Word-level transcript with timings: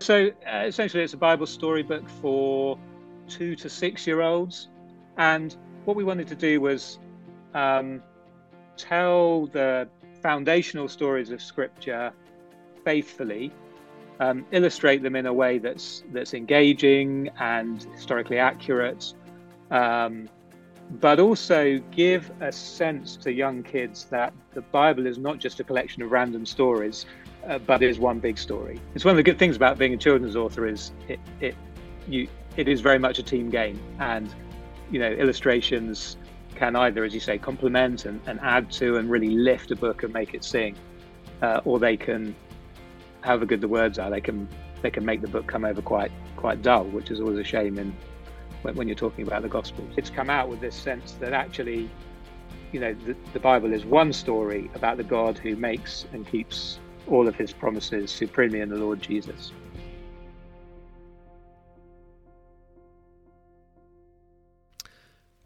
so 0.00 0.30
uh, 0.50 0.64
essentially, 0.66 1.02
it's 1.02 1.14
a 1.14 1.18
Bible 1.18 1.46
storybook 1.46 2.08
for 2.08 2.78
two 3.28 3.54
to 3.56 3.68
six 3.68 4.06
year 4.06 4.22
olds. 4.22 4.68
And 5.16 5.56
what 5.84 5.96
we 5.96 6.04
wanted 6.04 6.26
to 6.28 6.34
do 6.34 6.60
was 6.60 6.98
um, 7.54 8.02
tell 8.76 9.46
the 9.46 9.88
foundational 10.22 10.88
stories 10.88 11.30
of 11.30 11.40
Scripture 11.42 12.12
faithfully, 12.84 13.52
um, 14.20 14.44
illustrate 14.52 15.02
them 15.02 15.16
in 15.16 15.26
a 15.26 15.32
way 15.32 15.58
that's 15.58 16.04
that's 16.12 16.34
engaging 16.34 17.30
and 17.38 17.82
historically 17.94 18.38
accurate, 18.38 19.14
um, 19.70 20.28
but 21.00 21.20
also 21.20 21.78
give 21.90 22.30
a 22.40 22.50
sense 22.50 23.16
to 23.16 23.32
young 23.32 23.62
kids 23.62 24.04
that 24.06 24.32
the 24.52 24.62
Bible 24.62 25.06
is 25.06 25.18
not 25.18 25.38
just 25.38 25.60
a 25.60 25.64
collection 25.64 26.02
of 26.02 26.10
random 26.10 26.44
stories, 26.44 27.06
uh, 27.46 27.58
but 27.58 27.82
is 27.82 27.98
one 27.98 28.18
big 28.18 28.38
story. 28.38 28.80
It's 28.94 29.04
one 29.04 29.12
of 29.12 29.16
the 29.16 29.22
good 29.22 29.38
things 29.38 29.56
about 29.56 29.78
being 29.78 29.94
a 29.94 29.96
children's 29.96 30.36
author 30.36 30.66
is 30.66 30.92
it 31.08 31.20
it 31.40 31.54
you 32.08 32.28
it 32.56 32.68
is 32.68 32.80
very 32.80 32.98
much 32.98 33.18
a 33.18 33.22
team 33.22 33.50
game, 33.50 33.80
and 33.98 34.32
you 34.90 34.98
know 34.98 35.10
illustrations 35.10 36.16
can 36.54 36.76
either, 36.76 37.04
as 37.04 37.14
you 37.14 37.20
say, 37.20 37.38
complement 37.38 38.04
and, 38.04 38.20
and 38.26 38.38
add 38.40 38.70
to 38.70 38.96
and 38.96 39.10
really 39.10 39.30
lift 39.30 39.70
a 39.70 39.76
book 39.76 40.02
and 40.02 40.12
make 40.12 40.34
it 40.34 40.44
sing, 40.44 40.76
uh, 41.40 41.60
or 41.64 41.78
they 41.78 41.96
can, 41.96 42.36
however 43.22 43.46
good 43.46 43.62
the 43.62 43.68
words 43.68 43.98
are, 43.98 44.10
they 44.10 44.20
can 44.20 44.46
they 44.82 44.90
can 44.90 45.04
make 45.04 45.20
the 45.20 45.28
book 45.28 45.46
come 45.46 45.64
over 45.64 45.80
quite 45.80 46.12
quite 46.36 46.62
dull, 46.62 46.84
which 46.84 47.10
is 47.10 47.20
always 47.20 47.38
a 47.38 47.44
shame 47.44 47.78
in 47.78 47.96
when, 48.62 48.74
when 48.74 48.88
you're 48.88 48.94
talking 48.94 49.26
about 49.26 49.42
the 49.42 49.48
Gospels. 49.48 49.90
It's 49.96 50.10
come 50.10 50.28
out 50.28 50.48
with 50.48 50.60
this 50.60 50.76
sense 50.76 51.12
that 51.12 51.32
actually, 51.32 51.88
you 52.72 52.80
know, 52.80 52.94
the, 53.06 53.16
the 53.32 53.40
Bible 53.40 53.72
is 53.72 53.84
one 53.84 54.12
story 54.12 54.70
about 54.74 54.96
the 54.96 55.04
God 55.04 55.38
who 55.38 55.56
makes 55.56 56.06
and 56.12 56.26
keeps 56.26 56.78
all 57.06 57.28
of 57.28 57.34
His 57.36 57.52
promises 57.52 58.10
supremely 58.10 58.60
in 58.60 58.68
the 58.68 58.76
Lord 58.76 59.00
Jesus. 59.02 59.52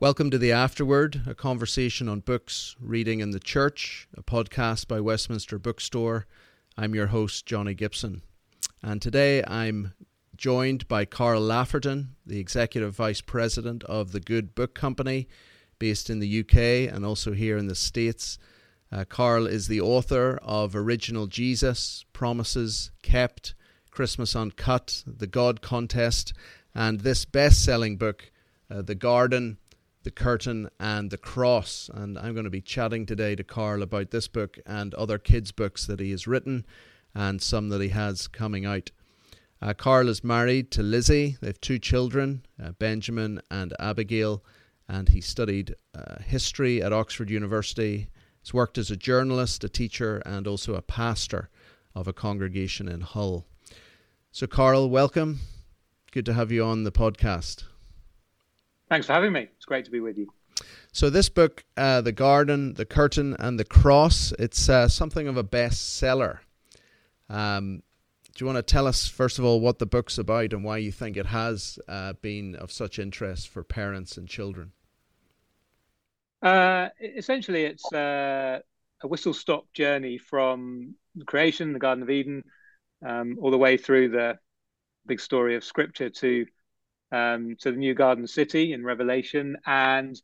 Welcome 0.01 0.31
to 0.33 0.39
The 0.39 0.53
Afterword, 0.53 1.23
a 1.27 1.35
conversation 1.35 2.09
on 2.09 2.21
books, 2.21 2.77
reading 2.79 3.21
in 3.21 3.31
the 3.31 3.41
church, 3.41 4.07
a 4.15 4.23
podcast 4.23 4.87
by 4.87 5.01
Westminster 5.01 5.59
Bookstore. 5.59 6.27
I'm 6.77 6.95
your 6.95 7.07
host, 7.07 7.47
Jonny 7.47 7.73
Gibson. 7.73 8.21
And 8.83 9.01
today 9.01 9.43
I'm 9.47 9.95
joined 10.37 10.87
by 10.89 11.05
Carl 11.07 11.41
Laferton, 11.41 12.09
the 12.27 12.39
Executive 12.39 12.95
Vice 12.95 13.23
President 13.23 13.83
of 13.85 14.13
the 14.13 14.21
Good 14.21 14.55
Book 14.55 14.75
Company, 14.75 15.27
based 15.79 16.11
in 16.11 16.19
the 16.19 16.41
UK 16.41 16.93
and 16.95 17.07
also 17.07 17.33
here 17.33 17.57
in 17.57 17.69
the 17.69 17.75
States. 17.75 18.39
Uh, 18.95 19.05
Carl 19.05 19.49
is 19.49 19.67
the 19.67 19.81
author 19.81 20.39
of 20.41 20.77
Original 20.77 21.27
Jesus, 21.27 22.05
Promises 22.13 22.93
Kept, 23.03 23.57
Christmas 23.91 24.37
Uncut, 24.37 25.03
The 25.05 25.27
God 25.27 25.61
Contest, 25.61 26.33
and 26.77 27.01
this 27.01 27.25
best 27.25 27.65
selling 27.65 27.97
book, 27.97 28.31
uh, 28.71 28.83
The 28.83 28.95
Garden 28.95 29.59
the 30.05 30.13
Curtain, 30.13 30.69
and 30.79 31.11
The 31.11 31.19
Cross. 31.19 31.91
And 31.93 32.17
I'm 32.17 32.35
going 32.35 32.45
to 32.45 32.51
be 32.51 32.61
chatting 32.61 33.05
today 33.05 33.35
to 33.35 33.43
Carl 33.43 33.83
about 33.83 34.13
this 34.13 34.29
book 34.29 34.59
and 34.65 34.95
other 34.95 35.19
kids' 35.19 35.51
books 35.51 35.87
that 35.87 35.99
he 35.99 36.13
has 36.13 36.29
written 36.29 36.65
and 37.15 37.43
some 37.43 37.71
that 37.71 37.81
he 37.81 37.89
has 37.89 38.29
coming 38.29 38.65
out. 38.65 38.93
Uh, 39.61 39.75
Carl 39.75 40.09
is 40.09 40.23
married 40.23 40.71
to 40.71 40.85
Lizzie. 40.85 41.37
They 41.41 41.49
have 41.49 41.61
two 41.61 41.81
children, 41.81 42.45
uh, 42.63 42.73
Benjamin 42.73 43.41
and 43.51 43.75
Abigail, 43.81 44.45
and 44.87 45.09
he 45.09 45.21
studied 45.21 45.75
uh, 45.97 46.23
history 46.23 46.81
at 46.81 46.93
Oxford 46.93 47.31
University. 47.31 48.09
He's 48.45 48.53
worked 48.53 48.77
as 48.77 48.91
a 48.91 48.97
journalist, 48.97 49.65
a 49.65 49.71
teacher, 49.71 50.19
and 50.27 50.47
also 50.47 50.75
a 50.75 50.83
pastor 50.83 51.49
of 51.95 52.07
a 52.07 52.13
congregation 52.13 52.89
in 52.89 53.01
Hull. 53.01 53.47
So, 54.33 54.47
Carl, 54.47 54.91
welcome. 54.91 55.41
Good 56.13 56.27
to 56.27 56.35
have 56.35 56.53
you 56.53 56.63
on 56.63 56.85
the 56.85 56.93
podcast. 56.93 57.65
Thanks 58.91 59.07
for 59.07 59.15
having 59.15 59.33
me. 59.33 59.49
It's 59.57 59.65
great 59.65 59.87
to 59.87 59.91
be 59.91 60.01
with 60.01 60.19
you. 60.19 60.31
So 60.93 61.09
this 61.09 61.31
book, 61.31 61.65
uh, 61.79 62.03
The 62.03 62.13
Garden, 62.13 62.75
The 62.75 62.85
Curtain, 62.85 63.35
and 63.39 63.59
The 63.59 63.65
Cross, 63.65 64.35
it's 64.39 64.69
uh, 64.69 64.89
something 64.89 65.27
of 65.27 65.39
a 65.39 65.43
bestseller. 65.43 66.41
Um, 67.31 67.83
do 68.35 68.45
you 68.45 68.47
want 68.47 68.59
to 68.59 68.63
tell 68.63 68.87
us, 68.87 69.09
first 69.09 69.39
of 69.39 69.47
all, 69.47 69.59
what 69.59 69.79
the 69.79 69.87
book's 69.87 70.19
about 70.19 70.53
and 70.53 70.63
why 70.63 70.77
you 70.77 70.93
think 70.93 71.17
it 71.17 71.27
has 71.27 71.79
uh, 71.89 72.13
been 72.21 72.57
of 72.57 72.71
such 72.71 72.99
interest 72.99 73.49
for 73.49 73.65
parents 73.65 74.19
and 74.19 74.29
children? 74.29 74.73
Uh, 76.45 76.91
essentially, 77.01 77.65
it's 77.65 77.91
uh, 77.91 78.59
a 79.03 79.09
whistle-stop 79.09 79.65
journey 79.73 80.19
from 80.19 80.95
creation, 81.25 81.73
the 81.73 81.79
Garden 81.79 82.03
of 82.03 82.11
Eden, 82.11 82.45
um, 83.05 83.39
all 83.41 83.51
the 83.51 83.57
way 83.57 83.79
through 83.79 84.11
the 84.11 84.39
big 85.07 85.21
story 85.21 85.57
of 85.57 85.65
Scripture 85.65 86.11
to 86.11 86.47
um, 87.13 87.57
to 87.61 87.71
the 87.71 87.79
new 87.79 87.95
garden 87.95 88.27
city 88.27 88.73
in 88.73 88.85
Revelation 88.85 89.57
and 89.67 90.21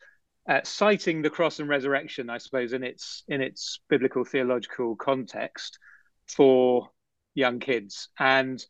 uh, 0.49 0.61
citing 0.65 1.23
the 1.23 1.31
cross 1.31 1.61
and 1.61 1.69
resurrection, 1.69 2.29
I 2.29 2.39
suppose, 2.39 2.73
in 2.73 2.83
its 2.83 3.23
in 3.29 3.41
its 3.41 3.81
biblical 3.89 4.25
theological 4.25 4.97
context 4.97 5.79
for 6.27 6.91
young 7.35 7.61
kids. 7.61 8.09
And 8.19 8.63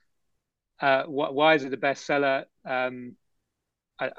uh, 0.80 1.04
wh- 1.04 1.34
why 1.34 1.54
is 1.54 1.64
it 1.64 1.74
a 1.74 1.78
bestseller? 1.78 2.44
Um, 2.64 3.16
I, 3.98 4.10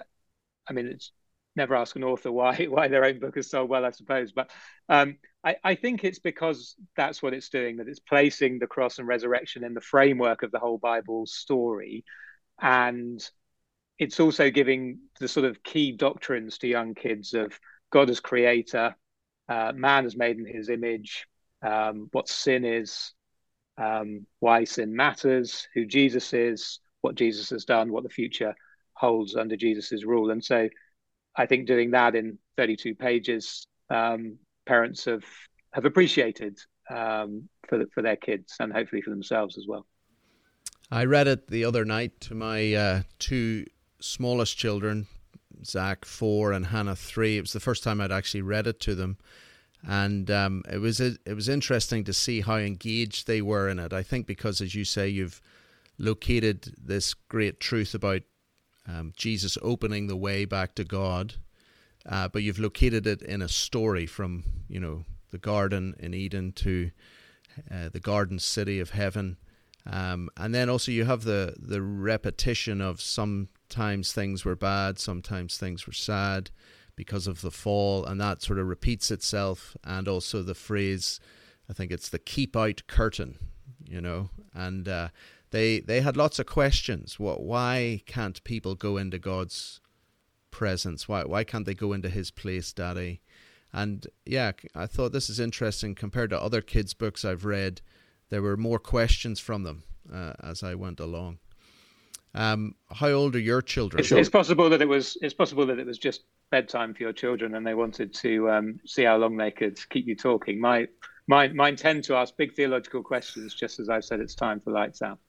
I 0.68 0.74
mean, 0.74 0.88
it's 0.88 1.12
never 1.56 1.75
ask 1.75 1.95
an 1.95 2.03
author 2.03 2.31
why 2.31 2.66
why 2.69 2.88
their 2.88 3.06
own 3.06 3.19
book 3.19 3.38
is 3.38 3.50
sold 3.50 3.69
well, 3.69 3.85
I 3.85 3.91
suppose. 3.91 4.31
But 4.31 4.50
um, 4.89 5.17
I, 5.44 5.56
I, 5.63 5.75
think 5.75 6.03
it's 6.03 6.19
because 6.19 6.75
that's 6.95 7.22
what 7.22 7.34
it's 7.34 7.50
doing. 7.50 7.78
That 7.78 7.88
it's 7.88 8.00
placing 8.00 8.59
the 8.59 8.67
cross 8.67 9.00
and 9.00 9.07
resurrection 9.07 9.63
in 9.63 9.73
the 9.73 9.81
framework 9.81 10.44
of 10.44 10.51
the 10.51 10.59
whole 10.59 10.78
Bible 10.78 11.25
story, 11.25 12.03
and 12.62 13.22
it's 14.00 14.19
also 14.19 14.50
giving 14.50 15.00
the 15.19 15.28
sort 15.28 15.45
of 15.45 15.62
key 15.63 15.91
doctrines 15.91 16.57
to 16.59 16.67
young 16.67 16.95
kids 16.95 17.34
of 17.34 17.59
God 17.91 18.09
as 18.09 18.19
creator, 18.19 18.95
uh, 19.47 19.73
man 19.75 20.06
is 20.06 20.16
made 20.16 20.38
in 20.38 20.45
his 20.45 20.69
image, 20.69 21.28
um, 21.62 22.07
what 22.12 22.28
sin 22.28 22.66
is, 22.66 23.13
um, 23.78 24.25
why 24.39 24.63
sin 24.63 24.95
matters, 24.95 25.68
who 25.73 25.85
Jesus 25.85 26.33
is, 26.33 26.79
what 27.01 27.16
Jesus 27.16 27.50
has 27.50 27.66
done, 27.66 27.91
what 27.91 28.03
the 28.03 28.09
future 28.09 28.56
holds 28.94 29.35
under 29.35 29.56
Jesus's 29.57 30.06
rule. 30.06 30.31
And 30.31 30.44
so 30.44 30.69
I 31.36 31.46
think 31.46 31.68
doing 31.68 31.92
that 31.92 32.16
in 32.16 32.38
32 32.58 32.96
pages, 32.96 33.66
um, 33.90 34.38
parents 34.66 35.06
have, 35.06 35.24
have 35.74 35.86
appreciated 35.86 36.59
um, 36.90 37.47
for, 37.68 37.78
the, 37.78 37.88
for 37.94 38.02
their 38.02 38.16
kids 38.16 38.56
and 38.59 38.72
hopefully 38.72 39.02
for 39.02 39.12
themselves 39.12 39.58
as 39.58 39.66
well. 39.68 39.86
I 40.92 41.06
read 41.06 41.28
it 41.28 41.47
the 41.47 41.64
other 41.64 41.86
night 41.86 42.19
to 42.22 42.36
my 42.36 42.74
uh, 42.74 43.02
two 43.18 43.66
smallest 44.02 44.58
children, 44.58 45.08
Zach 45.64 46.03
four 46.03 46.52
and 46.52 46.68
Hannah 46.68 46.97
three. 46.97 47.38
It 47.38 47.42
was 47.42 47.53
the 47.53 47.62
first 47.62 47.84
time 47.84 48.02
I'd 48.02 48.12
actually 48.12 48.42
read 48.42 48.68
it 48.68 48.81
to 48.81 48.96
them, 48.96 49.18
and 49.88 50.30
um, 50.30 50.63
it 50.69 50.80
was 50.80 51.00
it 51.00 51.34
was 51.34 51.48
interesting 51.48 52.03
to 52.03 52.13
see 52.13 52.42
how 52.42 52.58
engaged 52.58 53.25
they 53.25 53.42
were 53.42 53.69
in 53.69 53.80
it. 53.80 53.94
I 53.94 54.03
think 54.03 54.28
because, 54.28 54.59
as 54.59 54.75
you 54.75 54.84
say, 54.84 55.08
you've 55.08 55.42
located 55.98 56.75
this 56.78 57.13
great 57.13 57.62
truth 57.62 57.94
about 57.94 58.24
um, 58.88 59.14
Jesus 59.16 59.58
opening 59.62 60.08
the 60.08 60.16
way 60.16 60.46
back 60.46 60.75
to 60.75 60.84
God, 60.84 61.36
uh, 62.06 62.28
but 62.28 62.44
you've 62.44 62.59
located 62.59 63.06
it 63.06 63.22
in 63.22 63.42
a 63.42 63.47
story 63.47 64.06
from 64.06 64.44
you 64.68 64.80
know 64.80 65.06
the 65.31 65.38
garden 65.38 65.96
in 66.00 66.14
Eden 66.14 66.52
to 66.53 66.92
uh, 67.69 67.90
the 67.90 68.00
garden 68.00 68.40
city 68.40 68.80
of 68.80 68.92
heaven. 68.92 69.38
Um, 69.86 70.30
and 70.38 70.53
then 70.53 70.69
also 70.69 70.92
you 70.92 71.06
have 71.06 71.24
the 71.24 71.56
the 71.59 71.81
repetition 71.81 72.81
of 72.81 73.02
sometimes 73.02 74.14
things 74.14 74.46
were 74.46 74.56
bad, 74.56 75.00
sometimes 75.00 75.58
things 75.58 75.88
were 75.88 75.94
sad 75.94 76.52
because 76.96 77.25
of 77.28 77.42
the 77.42 77.52
fall, 77.52 78.06
and 78.06 78.19
that 78.22 78.42
sort 78.42 78.59
of 78.59 78.68
repeats 78.68 79.09
itself. 79.12 79.75
And 79.84 80.08
also 80.08 80.44
the 80.44 80.53
phrase, 80.56 81.19
I 81.69 81.74
think 81.74 81.92
it's 81.92 82.09
the 82.09 82.19
keep 82.19 82.56
out 82.56 82.83
curtain, 82.88 83.38
you 83.88 84.01
know, 84.01 84.30
and 84.54 84.88
uh, 84.88 85.10
they 85.51 85.80
they 85.80 86.01
had 86.01 86.18
lots 86.18 86.39
of 86.39 86.45
questions. 86.45 87.19
What? 87.19 87.42
Why 87.42 88.01
can't 88.06 88.44
people 88.44 88.75
go 88.75 88.98
into 88.98 89.19
God's 89.19 89.80
presence? 90.50 91.07
Why 91.07 91.24
why 91.24 91.44
can't 91.44 91.65
they 91.65 91.74
go 91.74 91.94
into 91.94 92.09
His 92.09 92.31
place, 92.31 92.74
Daddy? 92.74 93.21
And 93.74 94.07
yeah, 94.25 94.51
I 94.75 94.86
thought 94.86 95.13
this 95.13 95.30
is 95.30 95.39
interesting 95.39 95.95
compared 95.95 96.30
to 96.31 96.42
other 96.42 96.62
kids' 96.62 96.94
books 96.94 97.24
I've 97.24 97.45
read. 97.45 97.81
There 98.30 98.42
were 98.42 98.57
more 98.57 98.80
questions 98.80 99.39
from 99.39 99.63
them 99.63 99.83
uh, 100.12 100.33
as 100.42 100.63
I 100.63 100.75
went 100.75 101.00
along. 101.00 101.39
Um, 102.33 102.75
how 102.89 103.09
old 103.09 103.36
are 103.36 103.39
your 103.39 103.62
children? 103.62 104.00
It's, 104.00 104.12
it's, 104.12 104.30
possible 104.30 104.69
that 104.69 104.81
it 104.81 104.88
was. 104.88 105.18
It's 105.21 105.33
possible 105.33 105.65
that 105.65 105.80
it 105.80 105.86
was 105.86 105.97
just 105.97 106.24
bedtime 106.50 106.94
for 106.94 107.04
your 107.04 107.13
children, 107.13 107.56
and 107.56 107.68
they 107.68 107.74
wanted 107.74 108.13
to 108.15 108.50
um, 108.50 108.80
see 108.86 109.04
how 109.04 109.18
long 109.18 109.36
they 109.36 109.51
could 109.51 109.77
keep 109.89 110.07
you 110.07 110.15
talking. 110.15 110.59
My, 110.59 110.88
my, 111.27 111.50
mine 111.50 111.75
tend 111.75 112.06
to 112.06 112.15
ask 112.15 112.36
big 112.38 112.56
theological 112.56 113.04
questions, 113.04 113.54
just 113.54 113.80
as 113.80 113.89
I've 113.89 114.06
said. 114.06 114.21
It's 114.21 114.36
time 114.36 114.62
for 114.62 114.71
lights 114.71 115.01
out. 115.01 115.19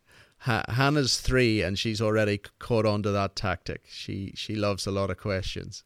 Hannah's 0.44 1.20
three, 1.20 1.62
and 1.62 1.78
she's 1.78 2.00
already 2.00 2.40
caught 2.58 2.84
on 2.86 3.02
to 3.04 3.10
that 3.12 3.36
tactic. 3.36 3.82
She 3.88 4.32
she 4.34 4.54
loves 4.54 4.86
a 4.86 4.90
lot 4.90 5.10
of 5.10 5.18
questions. 5.18 5.84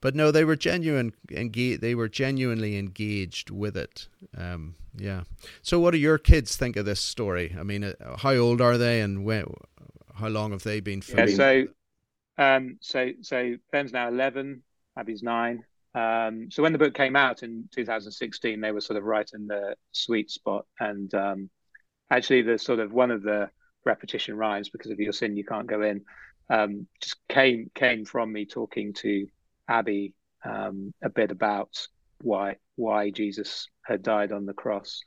but 0.00 0.14
no, 0.14 0.30
they 0.30 0.44
were 0.44 0.56
genuine. 0.56 1.12
They 1.28 1.94
were 1.94 2.08
genuinely 2.08 2.78
engaged 2.78 3.50
with 3.50 3.76
it. 3.76 4.08
Um, 4.36 4.76
yeah. 4.96 5.24
So, 5.62 5.78
what 5.78 5.90
do 5.92 5.98
your 5.98 6.18
kids 6.18 6.56
think 6.56 6.76
of 6.76 6.86
this 6.86 7.00
story? 7.00 7.54
I 7.58 7.62
mean, 7.62 7.84
uh, 7.84 8.16
how 8.18 8.34
old 8.34 8.60
are 8.60 8.78
they, 8.78 9.00
and 9.00 9.24
when, 9.24 9.52
how 10.14 10.28
long 10.28 10.52
have 10.52 10.62
they 10.62 10.80
been 10.80 11.02
filming? 11.02 11.28
Yeah, 11.28 11.36
so, 11.36 11.64
um, 12.38 12.78
so, 12.80 13.10
so 13.20 13.56
Ben's 13.72 13.92
now 13.92 14.08
eleven. 14.08 14.62
Abby's 14.96 15.22
nine. 15.22 15.64
Um, 15.94 16.50
so 16.50 16.62
when 16.62 16.72
the 16.72 16.78
book 16.78 16.94
came 16.94 17.16
out 17.16 17.42
in 17.42 17.68
2016, 17.74 18.60
they 18.60 18.72
were 18.72 18.80
sort 18.80 18.96
of 18.96 19.04
right 19.04 19.28
in 19.34 19.46
the 19.46 19.74
sweet 19.92 20.30
spot. 20.30 20.66
And 20.78 21.12
um, 21.14 21.50
actually, 22.10 22.42
the 22.42 22.58
sort 22.58 22.78
of 22.78 22.92
one 22.92 23.10
of 23.10 23.22
the 23.22 23.50
repetition 23.84 24.36
rhymes 24.36 24.68
because 24.68 24.90
of 24.90 25.00
your 25.00 25.12
sin 25.12 25.36
you 25.36 25.44
can't 25.44 25.66
go 25.66 25.82
in 25.82 26.02
um, 26.50 26.86
just 27.00 27.16
came 27.28 27.70
came 27.74 28.04
from 28.04 28.32
me 28.32 28.44
talking 28.44 28.92
to 28.94 29.26
Abby 29.68 30.14
um, 30.44 30.92
a 31.02 31.08
bit 31.08 31.30
about 31.30 31.86
why 32.22 32.56
why 32.76 33.10
Jesus 33.10 33.68
had 33.82 34.02
died 34.02 34.32
on 34.32 34.46
the 34.46 34.52
cross. 34.52 35.00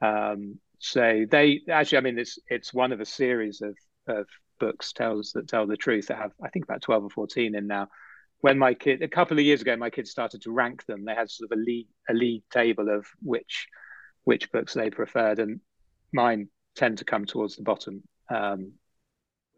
Um, 0.00 0.58
so 0.78 1.24
they 1.28 1.62
actually, 1.68 1.98
I 1.98 2.00
mean, 2.02 2.18
it's 2.18 2.38
it's 2.48 2.72
one 2.72 2.92
of 2.92 3.00
a 3.00 3.06
series 3.06 3.60
of 3.60 3.76
of 4.06 4.26
books 4.60 4.92
tells 4.92 5.32
that 5.32 5.48
tell 5.48 5.66
the 5.66 5.76
truth 5.76 6.06
that 6.06 6.18
have 6.18 6.32
I 6.42 6.48
think 6.48 6.64
about 6.64 6.82
twelve 6.82 7.04
or 7.04 7.10
fourteen 7.10 7.56
in 7.56 7.66
now. 7.66 7.88
When 8.40 8.58
my 8.58 8.74
kid 8.74 9.02
a 9.02 9.08
couple 9.08 9.38
of 9.38 9.44
years 9.44 9.62
ago, 9.62 9.74
my 9.76 9.90
kids 9.90 10.10
started 10.10 10.42
to 10.42 10.52
rank 10.52 10.86
them. 10.86 11.04
They 11.04 11.14
had 11.14 11.30
sort 11.30 11.50
of 11.50 11.58
a 11.58 11.60
league 11.60 11.88
a 12.08 12.14
league 12.14 12.44
table 12.52 12.88
of 12.88 13.06
which 13.20 13.66
which 14.22 14.52
books 14.52 14.74
they 14.74 14.90
preferred, 14.90 15.40
and 15.40 15.60
mine 16.12 16.48
tend 16.76 16.98
to 16.98 17.04
come 17.04 17.24
towards 17.24 17.56
the 17.56 17.62
bottom 17.62 18.02
um, 18.30 18.72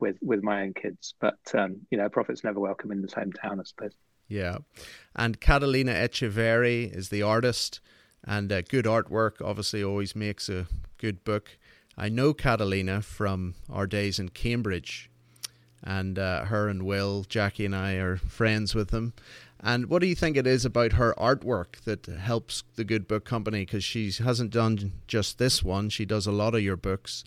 with 0.01 0.17
with 0.23 0.43
my 0.43 0.63
own 0.63 0.75
kids. 0.75 1.15
But 1.21 1.39
um, 1.55 1.79
you 1.91 1.99
know, 1.99 2.09
prophet's 2.09 2.45
never 2.45 2.61
welcome 2.61 2.93
in 2.93 3.03
the 3.03 3.09
same 3.09 3.33
town, 3.33 3.61
I 3.61 3.65
suppose. 3.65 3.93
Yeah, 4.29 4.59
and 5.15 5.41
Catalina 5.41 5.93
Echeverri 5.93 6.95
is 6.95 7.11
the 7.11 7.23
artist, 7.23 7.81
and 8.25 8.51
uh, 8.51 8.63
good 8.63 8.85
artwork 8.85 9.41
obviously 9.43 9.85
always 9.85 10.17
makes 10.17 10.49
a 10.49 10.67
good 10.99 11.25
book. 11.25 11.59
I 11.97 12.09
know 12.09 12.35
Catalina 12.35 13.03
from 13.03 13.55
our 13.71 13.87
days 13.87 14.19
in 14.19 14.31
Cambridge, 14.31 15.11
and 15.83 16.19
uh, 16.19 16.47
her 16.47 16.69
and 16.69 16.83
Will, 16.83 17.25
Jackie, 17.29 17.65
and 17.65 17.75
I 17.75 17.95
are 17.95 18.17
friends 18.17 18.75
with 18.75 18.91
them. 18.91 19.15
And 19.61 19.87
what 19.87 20.01
do 20.01 20.07
you 20.07 20.15
think 20.15 20.37
it 20.37 20.47
is 20.47 20.65
about 20.65 20.93
her 20.93 21.15
artwork 21.17 21.81
that 21.85 22.07
helps 22.07 22.65
the 22.75 22.85
Good 22.85 23.09
Book 23.09 23.25
Company? 23.25 23.65
Because 23.65 23.85
she 23.85 24.11
hasn't 24.11 24.51
done 24.51 24.93
just 25.07 25.39
this 25.39 25.63
one; 25.63 25.89
she 25.89 26.05
does 26.05 26.27
a 26.27 26.33
lot 26.33 26.55
of 26.55 26.63
your 26.63 26.77
books, 26.77 27.25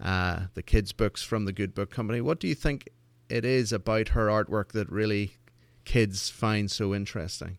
uh, 0.00 0.46
the 0.54 0.62
kids' 0.62 0.92
books 0.92 1.22
from 1.22 1.44
the 1.44 1.52
Good 1.52 1.74
Book 1.74 1.90
Company. 1.90 2.20
What 2.20 2.40
do 2.40 2.48
you 2.48 2.54
think 2.54 2.88
it 3.28 3.44
is 3.44 3.72
about 3.72 4.08
her 4.08 4.26
artwork 4.26 4.72
that 4.72 4.90
really 4.90 5.36
kids 5.84 6.30
find 6.30 6.70
so 6.70 6.94
interesting? 6.94 7.58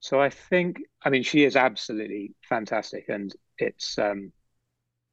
So 0.00 0.20
I 0.20 0.30
think, 0.30 0.78
I 1.04 1.10
mean, 1.10 1.22
she 1.22 1.44
is 1.44 1.56
absolutely 1.56 2.34
fantastic, 2.48 3.08
and 3.08 3.32
it's 3.58 3.98
um, 3.98 4.32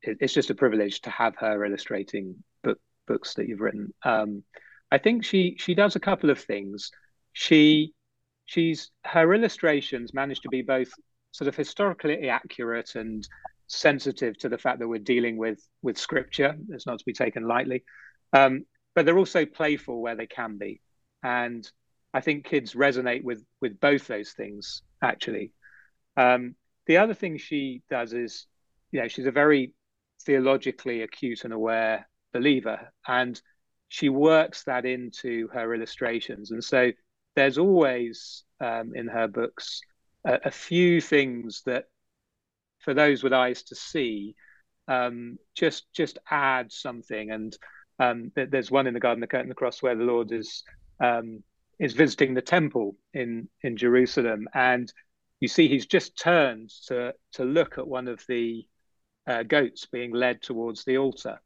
it, 0.01 0.17
it's 0.21 0.33
just 0.33 0.49
a 0.49 0.55
privilege 0.55 1.01
to 1.01 1.09
have 1.09 1.35
her 1.37 1.65
illustrating 1.65 2.35
book 2.63 2.79
books 3.05 3.33
that 3.33 3.47
you've 3.47 3.59
written. 3.59 3.93
Um, 4.03 4.43
I 4.91 4.97
think 4.97 5.25
she 5.25 5.57
she 5.59 5.75
does 5.75 5.95
a 5.95 5.99
couple 5.99 6.29
of 6.29 6.39
things. 6.39 6.91
She 7.33 7.93
she's 8.45 8.91
her 9.03 9.33
illustrations 9.33 10.13
manage 10.13 10.41
to 10.41 10.49
be 10.49 10.61
both 10.61 10.89
sort 11.31 11.49
of 11.49 11.55
historically 11.55 12.29
accurate 12.29 12.95
and 12.95 13.27
sensitive 13.67 14.37
to 14.39 14.49
the 14.49 14.57
fact 14.57 14.79
that 14.79 14.87
we're 14.87 14.99
dealing 14.99 15.37
with 15.37 15.59
with 15.81 15.97
scripture. 15.97 16.55
It's 16.69 16.87
not 16.87 16.99
to 16.99 17.05
be 17.05 17.13
taken 17.13 17.47
lightly, 17.47 17.83
um, 18.33 18.65
but 18.95 19.05
they're 19.05 19.17
also 19.17 19.45
playful 19.45 20.01
where 20.01 20.15
they 20.15 20.27
can 20.27 20.57
be, 20.57 20.81
and 21.23 21.69
I 22.13 22.21
think 22.21 22.45
kids 22.45 22.73
resonate 22.73 23.23
with 23.23 23.43
with 23.61 23.79
both 23.79 24.07
those 24.07 24.31
things 24.31 24.81
actually. 25.01 25.51
Um, 26.15 26.55
the 26.87 26.97
other 26.97 27.13
thing 27.13 27.37
she 27.37 27.83
does 27.89 28.13
is, 28.13 28.47
you 28.91 29.01
know, 29.01 29.07
she's 29.07 29.25
a 29.27 29.31
very 29.31 29.73
theologically 30.25 31.03
acute 31.03 31.43
and 31.43 31.53
aware 31.53 32.09
believer, 32.33 32.91
and 33.07 33.39
she 33.89 34.09
works 34.09 34.63
that 34.63 34.85
into 34.85 35.47
her 35.53 35.73
illustrations, 35.75 36.51
and 36.51 36.63
so 36.63 36.91
there's 37.35 37.57
always 37.57 38.43
um, 38.59 38.93
in 38.95 39.07
her 39.07 39.27
books 39.27 39.81
a, 40.25 40.39
a 40.45 40.51
few 40.51 41.01
things 41.01 41.61
that 41.65 41.85
for 42.87 42.93
those 42.93 43.21
with 43.21 43.33
eyes 43.33 43.63
to 43.63 43.75
see, 43.75 44.33
um, 44.87 45.37
just 45.55 45.91
just 45.93 46.19
add 46.31 46.71
something. 46.71 47.31
And 47.31 47.57
um, 47.99 48.31
there's 48.33 48.71
one 48.71 48.87
in 48.87 48.93
the 48.93 49.01
Garden 49.01 49.21
of 49.21 49.47
the 49.49 49.53
Cross 49.53 49.83
where 49.83 49.97
the 49.97 50.05
Lord 50.05 50.31
is 50.31 50.63
um, 51.01 51.43
is 51.79 51.91
visiting 51.91 52.33
the 52.33 52.41
temple 52.41 52.95
in 53.13 53.49
in 53.61 53.75
Jerusalem, 53.75 54.47
and 54.53 54.89
you 55.41 55.49
see 55.49 55.67
he's 55.67 55.85
just 55.85 56.17
turned 56.17 56.69
to 56.87 57.13
to 57.33 57.43
look 57.43 57.77
at 57.77 57.85
one 57.85 58.07
of 58.07 58.23
the 58.29 58.65
uh, 59.27 59.43
goats 59.43 59.85
being 59.87 60.13
led 60.13 60.41
towards 60.41 60.85
the 60.85 60.97
altar, 60.97 61.41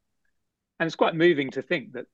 and 0.78 0.86
it's 0.86 0.94
quite 0.94 1.16
moving 1.16 1.50
to 1.50 1.62
think 1.62 1.94
that 1.94 2.06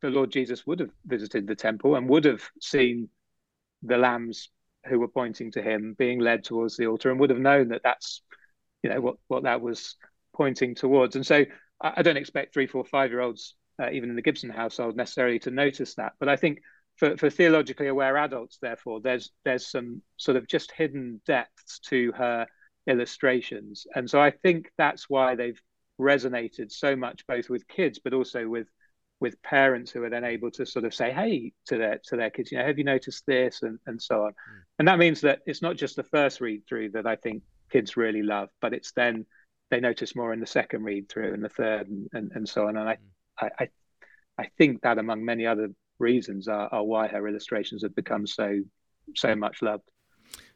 the 0.00 0.08
Lord 0.08 0.32
Jesus 0.32 0.66
would 0.66 0.80
have 0.80 0.92
visited 1.04 1.46
the 1.46 1.54
temple 1.54 1.94
and 1.94 2.08
would 2.08 2.24
have 2.24 2.48
seen 2.58 3.10
the 3.82 3.98
lambs 3.98 4.48
who 4.86 4.98
were 4.98 5.08
pointing 5.08 5.50
to 5.50 5.62
him 5.62 5.94
being 5.98 6.20
led 6.20 6.42
towards 6.42 6.78
the 6.78 6.86
altar 6.86 7.10
and 7.10 7.20
would 7.20 7.28
have 7.28 7.38
known 7.38 7.68
that 7.68 7.82
that's 7.84 8.22
you 8.82 8.90
know 8.90 9.00
what 9.00 9.16
what 9.28 9.44
that 9.44 9.60
was 9.60 9.96
pointing 10.34 10.74
towards. 10.74 11.16
And 11.16 11.26
so 11.26 11.44
I, 11.82 11.92
I 11.96 12.02
don't 12.02 12.16
expect 12.16 12.54
three, 12.54 12.66
four, 12.66 12.84
five 12.84 13.10
year 13.10 13.20
olds, 13.20 13.54
uh, 13.80 13.90
even 13.90 14.10
in 14.10 14.16
the 14.16 14.22
Gibson 14.22 14.50
household, 14.50 14.96
necessarily 14.96 15.38
to 15.40 15.50
notice 15.50 15.94
that. 15.96 16.12
But 16.18 16.28
I 16.28 16.36
think 16.36 16.60
for, 16.96 17.16
for 17.16 17.30
theologically 17.30 17.88
aware 17.88 18.16
adults, 18.16 18.58
therefore, 18.60 19.00
there's 19.00 19.30
there's 19.44 19.70
some 19.70 20.02
sort 20.16 20.36
of 20.36 20.46
just 20.46 20.72
hidden 20.72 21.20
depths 21.26 21.78
to 21.80 22.12
her 22.12 22.46
illustrations, 22.86 23.86
and 23.94 24.08
so 24.08 24.20
I 24.20 24.30
think 24.30 24.70
that's 24.76 25.08
why 25.08 25.34
they've 25.34 25.60
resonated 26.00 26.72
so 26.72 26.96
much, 26.96 27.26
both 27.26 27.48
with 27.48 27.68
kids, 27.68 28.00
but 28.02 28.14
also 28.14 28.48
with 28.48 28.68
with 29.20 29.40
parents 29.42 29.92
who 29.92 30.02
are 30.02 30.10
then 30.10 30.24
able 30.24 30.50
to 30.50 30.66
sort 30.66 30.84
of 30.84 30.92
say, 30.92 31.12
"Hey," 31.12 31.52
to 31.66 31.78
their 31.78 32.00
to 32.08 32.16
their 32.16 32.30
kids, 32.30 32.50
you 32.52 32.58
know, 32.58 32.66
have 32.66 32.78
you 32.78 32.84
noticed 32.84 33.24
this, 33.26 33.62
and 33.62 33.78
and 33.86 34.02
so 34.02 34.24
on. 34.24 34.32
Mm. 34.32 34.62
And 34.80 34.88
that 34.88 34.98
means 34.98 35.20
that 35.22 35.40
it's 35.46 35.62
not 35.62 35.76
just 35.76 35.96
the 35.96 36.02
first 36.02 36.40
read 36.40 36.62
through 36.68 36.90
that 36.90 37.06
I 37.06 37.16
think 37.16 37.42
kids 37.72 37.96
really 37.96 38.22
love, 38.22 38.50
but 38.60 38.74
it's 38.74 38.92
then 38.92 39.24
they 39.70 39.80
notice 39.80 40.14
more 40.14 40.32
in 40.32 40.40
the 40.40 40.46
second 40.46 40.84
read 40.84 41.08
through 41.08 41.32
and 41.32 41.42
the 41.42 41.48
third 41.48 41.88
and, 41.88 42.08
and, 42.12 42.30
and 42.34 42.48
so 42.48 42.68
on. 42.68 42.76
And 42.76 42.88
I, 42.88 42.98
I, 43.40 43.50
I, 43.58 43.68
I 44.38 44.46
think 44.58 44.82
that 44.82 44.98
among 44.98 45.24
many 45.24 45.46
other 45.46 45.70
reasons 45.98 46.46
are, 46.48 46.68
are 46.70 46.84
why 46.84 47.08
her 47.08 47.26
illustrations 47.26 47.82
have 47.82 47.96
become 47.96 48.26
so, 48.26 48.60
so 49.16 49.34
much 49.34 49.62
loved. 49.62 49.88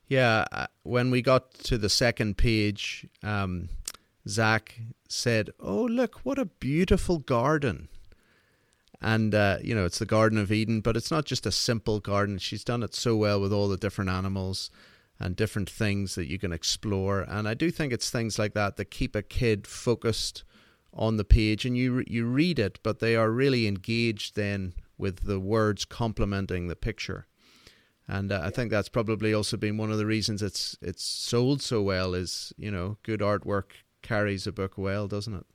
Yeah, 0.07 0.45
uh, 0.53 0.67
when 0.83 1.11
we 1.11 1.23
got 1.23 1.55
to 1.65 1.79
the 1.79 1.89
second 1.89 2.37
page, 2.37 3.07
um, 3.25 3.71
Zach 4.29 4.79
said, 5.09 5.51
"Oh, 5.59 5.83
look, 5.83 6.21
what 6.23 6.39
a 6.39 6.45
beautiful 6.45 7.19
garden." 7.19 7.89
And 9.01 9.35
uh, 9.35 9.59
you 9.63 9.75
know, 9.75 9.85
it's 9.85 9.99
the 9.99 10.07
Garden 10.07 10.39
of 10.39 10.53
Eden, 10.53 10.81
but 10.81 10.97
it's 10.97 11.11
not 11.11 11.25
just 11.25 11.45
a 11.45 11.51
simple 11.51 11.99
garden. 11.99 12.39
She's 12.39 12.63
done 12.63 12.85
it 12.85 12.95
so 12.95 13.17
well 13.17 13.41
with 13.41 13.53
all 13.53 13.67
the 13.67 13.77
different 13.77 14.11
animals 14.11 14.71
and 15.19 15.37
different 15.37 15.71
things 15.71 16.15
that 16.15 16.29
you 16.29 16.39
can 16.39 16.53
explore. 16.53 17.21
And 17.23 17.49
I 17.49 17.55
do 17.55 17.71
think 17.71 17.93
it's 17.93 18.11
things 18.11 18.39
like 18.39 18.55
that 18.55 18.77
that 18.77 18.87
keep 18.87 19.15
a 19.15 19.23
kid 19.23 19.67
focused 19.67 20.45
on 20.93 21.17
the 21.17 21.25
page 21.25 21.65
and 21.65 21.77
you 21.77 22.05
you 22.07 22.27
read 22.27 22.59
it, 22.59 22.79
but 22.83 23.01
they 23.01 23.17
are 23.17 23.31
really 23.31 23.67
engaged 23.67 24.35
then 24.35 24.75
with 24.99 25.25
the 25.25 25.39
words 25.39 25.85
complementing 25.85 26.69
the 26.69 26.77
picture. 26.77 27.27
And 28.09 28.31
uh, 28.31 28.41
I 28.45 28.51
think 28.51 28.71
that's 28.71 28.89
probably 28.89 29.35
also 29.35 29.57
been 29.57 29.77
one 29.77 29.91
of 29.91 29.99
the 29.99 30.07
reasons 30.07 30.43
it's 30.43 30.77
it's 30.81 31.05
sold 31.05 31.61
so 31.61 31.83
well. 31.83 32.15
Is 32.15 32.53
you 32.57 32.71
know 32.71 32.99
good 33.03 33.21
artwork 33.21 33.73
carries 34.03 34.47
a 34.47 34.53
book 34.53 34.79
well, 34.79 35.09
doesn't 35.09 35.35
it? 35.35 35.47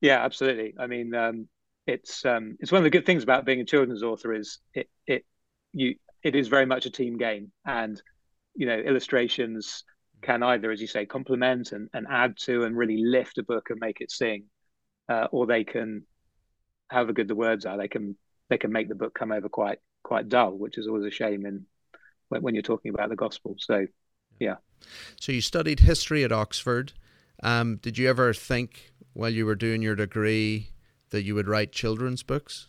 Yeah, 0.00 0.24
absolutely. 0.24 0.74
I 0.78 0.86
mean, 0.86 1.14
um, 1.14 1.48
it's 1.86 2.24
um, 2.24 2.56
it's 2.60 2.72
one 2.72 2.78
of 2.78 2.84
the 2.84 2.90
good 2.90 3.06
things 3.06 3.22
about 3.22 3.44
being 3.44 3.60
a 3.60 3.64
children's 3.64 4.02
author 4.02 4.32
is 4.32 4.58
it 4.74 4.88
it 5.06 5.24
you 5.72 5.96
it 6.22 6.34
is 6.34 6.48
very 6.48 6.66
much 6.66 6.86
a 6.86 6.90
team 6.90 7.18
game, 7.18 7.52
and 7.64 8.00
you 8.56 8.66
know 8.66 8.76
illustrations 8.76 9.84
can 10.22 10.42
either 10.42 10.70
as 10.70 10.80
you 10.80 10.86
say 10.86 11.04
complement 11.04 11.72
and, 11.72 11.88
and 11.92 12.06
add 12.10 12.36
to 12.36 12.64
and 12.64 12.76
really 12.76 12.96
lift 12.96 13.38
a 13.38 13.42
book 13.42 13.68
and 13.70 13.78
make 13.80 14.00
it 14.00 14.10
sing 14.10 14.44
uh, 15.08 15.26
or 15.30 15.46
they 15.46 15.62
can 15.62 16.02
however 16.88 17.12
good 17.12 17.28
the 17.28 17.34
words 17.34 17.66
are 17.66 17.76
they 17.76 17.88
can 17.88 18.16
they 18.48 18.58
can 18.58 18.72
make 18.72 18.88
the 18.88 18.94
book 18.94 19.14
come 19.14 19.30
over 19.30 19.48
quite 19.48 19.78
quite 20.02 20.28
dull 20.28 20.52
which 20.52 20.78
is 20.78 20.86
always 20.86 21.04
a 21.04 21.10
shame 21.10 21.44
in 21.44 21.66
when, 22.28 22.42
when 22.42 22.54
you're 22.54 22.62
talking 22.62 22.92
about 22.92 23.08
the 23.08 23.16
gospel. 23.16 23.56
So 23.58 23.86
yeah. 24.38 24.56
so 25.20 25.32
you 25.32 25.40
studied 25.40 25.80
history 25.80 26.24
at 26.24 26.32
oxford. 26.32 26.92
Um, 27.42 27.76
did 27.76 27.98
you 27.98 28.08
ever 28.08 28.32
think 28.32 28.92
while 29.12 29.30
you 29.30 29.46
were 29.46 29.54
doing 29.54 29.82
your 29.82 29.94
degree 29.94 30.70
that 31.10 31.22
you 31.22 31.34
would 31.34 31.48
write 31.48 31.72
children's 31.72 32.22
books? 32.22 32.66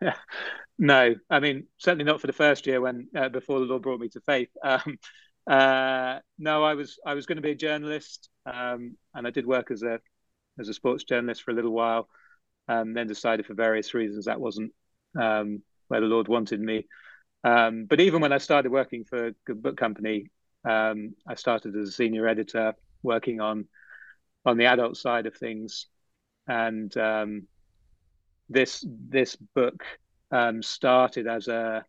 yeah 0.00 0.14
No, 0.80 1.14
I 1.28 1.40
mean 1.40 1.66
certainly 1.76 2.04
not 2.04 2.22
for 2.22 2.26
the 2.26 2.32
first 2.32 2.66
year 2.66 2.80
when 2.80 3.08
uh, 3.14 3.28
before 3.28 3.60
the 3.60 3.66
Lord 3.66 3.82
brought 3.82 4.00
me 4.00 4.08
to 4.10 4.20
faith. 4.20 4.48
Um, 4.64 4.98
uh, 5.46 6.20
no, 6.38 6.62
I 6.62 6.74
was 6.74 6.98
I 7.04 7.14
was 7.14 7.26
going 7.26 7.36
to 7.36 7.42
be 7.42 7.50
a 7.50 7.54
journalist, 7.54 8.28
um, 8.46 8.96
and 9.14 9.26
I 9.26 9.30
did 9.30 9.46
work 9.46 9.70
as 9.70 9.82
a 9.82 10.00
as 10.58 10.68
a 10.68 10.74
sports 10.74 11.04
journalist 11.04 11.42
for 11.42 11.50
a 11.50 11.54
little 11.54 11.72
while, 11.72 12.08
and 12.68 12.96
then 12.96 13.06
decided 13.06 13.46
for 13.46 13.54
various 13.54 13.94
reasons 13.94 14.26
that 14.26 14.40
wasn't 14.40 14.72
um, 15.18 15.62
where 15.88 16.00
the 16.00 16.06
Lord 16.06 16.28
wanted 16.28 16.60
me. 16.60 16.86
Um, 17.44 17.86
but 17.86 18.00
even 18.00 18.20
when 18.20 18.32
I 18.32 18.38
started 18.38 18.72
working 18.72 19.04
for 19.04 19.28
a 19.28 19.34
good 19.46 19.62
book 19.62 19.76
company, 19.76 20.30
um, 20.64 21.14
I 21.26 21.34
started 21.34 21.76
as 21.76 21.88
a 21.88 21.92
senior 21.92 22.26
editor 22.26 22.74
working 23.02 23.40
on 23.40 23.66
on 24.46 24.56
the 24.56 24.66
adult 24.66 24.96
side 24.96 25.26
of 25.26 25.34
things, 25.36 25.86
and 26.46 26.94
um, 26.96 27.48
this 28.48 28.84
this 28.88 29.36
book 29.36 29.84
um, 30.30 30.62
started 30.62 31.26
as 31.26 31.48
a 31.48 31.84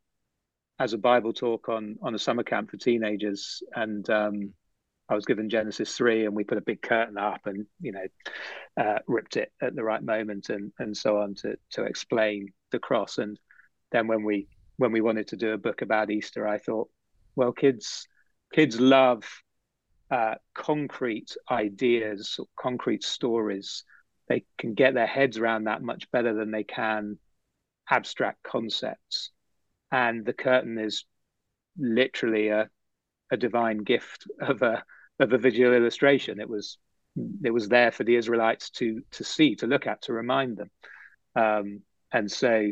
as 0.79 0.93
a 0.93 0.98
Bible 0.98 1.33
talk 1.33 1.69
on 1.69 1.98
on 2.01 2.15
a 2.15 2.19
summer 2.19 2.43
camp 2.43 2.71
for 2.71 2.77
teenagers, 2.77 3.62
and 3.75 4.10
um, 4.10 4.53
I 5.07 5.15
was 5.15 5.25
given 5.25 5.50
Genesis 5.50 5.95
three, 5.95 6.25
and 6.25 6.36
we 6.36 6.43
put 6.43 6.57
a 6.57 6.62
big 6.62 6.81
curtain 6.81 7.17
up, 7.17 7.41
and 7.45 7.65
you 7.79 7.91
know, 7.91 8.05
uh, 8.77 9.00
ripped 9.07 9.38
it 9.38 9.51
at 9.62 9.75
the 9.75 9.83
right 9.83 10.01
moment, 10.01 10.50
and 10.50 10.71
and 10.79 10.95
so 10.95 11.17
on 11.17 11.36
to 11.36 11.57
to 11.71 11.83
explain 11.83 12.51
the 12.71 12.79
cross. 12.79 13.17
And 13.17 13.39
then 13.91 14.07
when 14.07 14.24
we 14.24 14.48
when 14.77 14.91
we 14.91 15.01
wanted 15.01 15.27
to 15.29 15.38
do 15.38 15.51
a 15.51 15.57
book 15.57 15.81
about 15.81 16.10
Easter, 16.10 16.48
I 16.48 16.57
thought, 16.57 16.89
well, 17.36 17.51
kids 17.51 18.07
kids 18.53 18.79
love 18.79 19.24
uh, 20.10 20.36
concrete 20.53 21.36
ideas, 21.50 22.39
concrete 22.60 23.03
stories. 23.03 23.83
They 24.27 24.45
can 24.57 24.74
get 24.74 24.93
their 24.93 25.07
heads 25.07 25.38
around 25.38 25.65
that 25.65 25.81
much 25.81 26.10
better 26.12 26.33
than 26.33 26.51
they 26.51 26.63
can 26.63 27.17
abstract 27.91 28.41
concepts. 28.41 29.29
And 29.91 30.25
the 30.25 30.33
curtain 30.33 30.79
is 30.79 31.05
literally 31.77 32.48
a, 32.48 32.69
a 33.31 33.38
divine 33.38 33.79
gift 33.79 34.25
of 34.41 34.62
a 34.62 34.83
of 35.19 35.33
a 35.33 35.38
visual 35.38 35.74
illustration. 35.74 36.39
It 36.39 36.50
was 36.50 36.77
it 37.43 37.51
was 37.51 37.67
there 37.67 37.91
for 37.91 38.03
the 38.03 38.15
Israelites 38.15 38.69
to 38.71 39.01
to 39.12 39.24
see, 39.24 39.55
to 39.57 39.67
look 39.67 39.86
at, 39.86 40.03
to 40.03 40.13
remind 40.13 40.57
them. 40.57 40.71
Um, 41.36 41.81
and 42.12 42.31
so, 42.31 42.71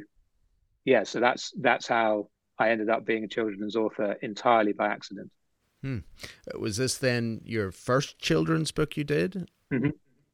yeah, 0.85 1.03
so 1.03 1.19
that's 1.19 1.51
that's 1.59 1.87
how 1.87 2.29
I 2.57 2.71
ended 2.71 2.89
up 2.89 3.05
being 3.05 3.25
a 3.25 3.27
children's 3.27 3.75
author 3.75 4.13
entirely 4.21 4.73
by 4.73 4.87
accident. 4.87 5.31
Hmm. 5.81 5.99
Was 6.57 6.77
this 6.77 6.97
then 6.97 7.41
your 7.43 7.71
first 7.71 8.19
children's 8.19 8.71
book 8.71 8.97
you 8.97 9.03
did? 9.03 9.49
Mm-hmm. 9.73 9.91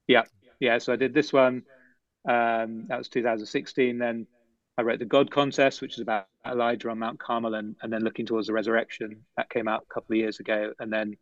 Yeah, 0.07 0.23
yeah. 0.59 0.77
So 0.79 0.93
I 0.93 0.95
did 0.95 1.13
this 1.13 1.31
one. 1.31 1.63
Um, 2.27 2.85
that 2.87 2.97
was 2.97 3.09
2016. 3.09 3.99
Then 3.99 4.25
I 4.77 4.81
wrote 4.81 4.99
the 4.99 5.05
God 5.05 5.31
Contest, 5.31 5.81
which 5.81 5.93
is 5.93 5.99
about 5.99 6.27
Elijah 6.45 6.89
on 6.89 6.99
Mount 6.99 7.19
Carmel, 7.19 7.55
and, 7.55 7.75
and 7.81 7.91
then 7.91 8.03
looking 8.03 8.25
towards 8.25 8.47
the 8.47 8.53
resurrection. 8.53 9.23
That 9.37 9.49
came 9.49 9.67
out 9.67 9.85
a 9.89 9.93
couple 9.93 10.13
of 10.13 10.17
years 10.17 10.39
ago, 10.39 10.73
and 10.79 10.91
then 10.91 11.15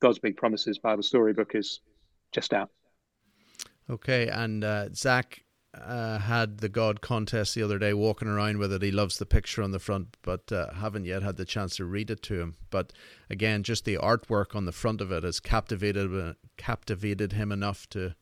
God's 0.00 0.18
Big 0.18 0.36
Promises 0.36 0.78
Bible 0.78 1.02
Storybook 1.02 1.54
is 1.54 1.80
just 2.32 2.52
out. 2.52 2.70
Okay, 3.90 4.28
and 4.28 4.62
uh, 4.62 4.90
Zach 4.92 5.42
uh, 5.74 6.18
had 6.18 6.58
the 6.58 6.68
God 6.68 7.00
contest 7.00 7.54
the 7.54 7.62
other 7.62 7.78
day, 7.78 7.94
walking 7.94 8.28
around 8.28 8.58
with 8.58 8.72
it. 8.72 8.82
He 8.82 8.90
loves 8.90 9.16
the 9.16 9.26
picture 9.26 9.62
on 9.62 9.70
the 9.70 9.78
front, 9.78 10.16
but 10.22 10.52
uh, 10.52 10.72
haven't 10.74 11.06
yet 11.06 11.22
had 11.22 11.36
the 11.36 11.46
chance 11.46 11.76
to 11.76 11.86
read 11.86 12.10
it 12.10 12.22
to 12.24 12.40
him. 12.40 12.56
But 12.70 12.92
again, 13.30 13.62
just 13.62 13.86
the 13.86 13.96
artwork 13.96 14.54
on 14.54 14.66
the 14.66 14.72
front 14.72 15.00
of 15.00 15.10
it 15.12 15.24
has 15.24 15.40
captivated 15.40 16.14
uh, 16.14 16.34
captivated 16.58 17.32
him 17.32 17.52
enough 17.52 17.88
to 17.90 18.14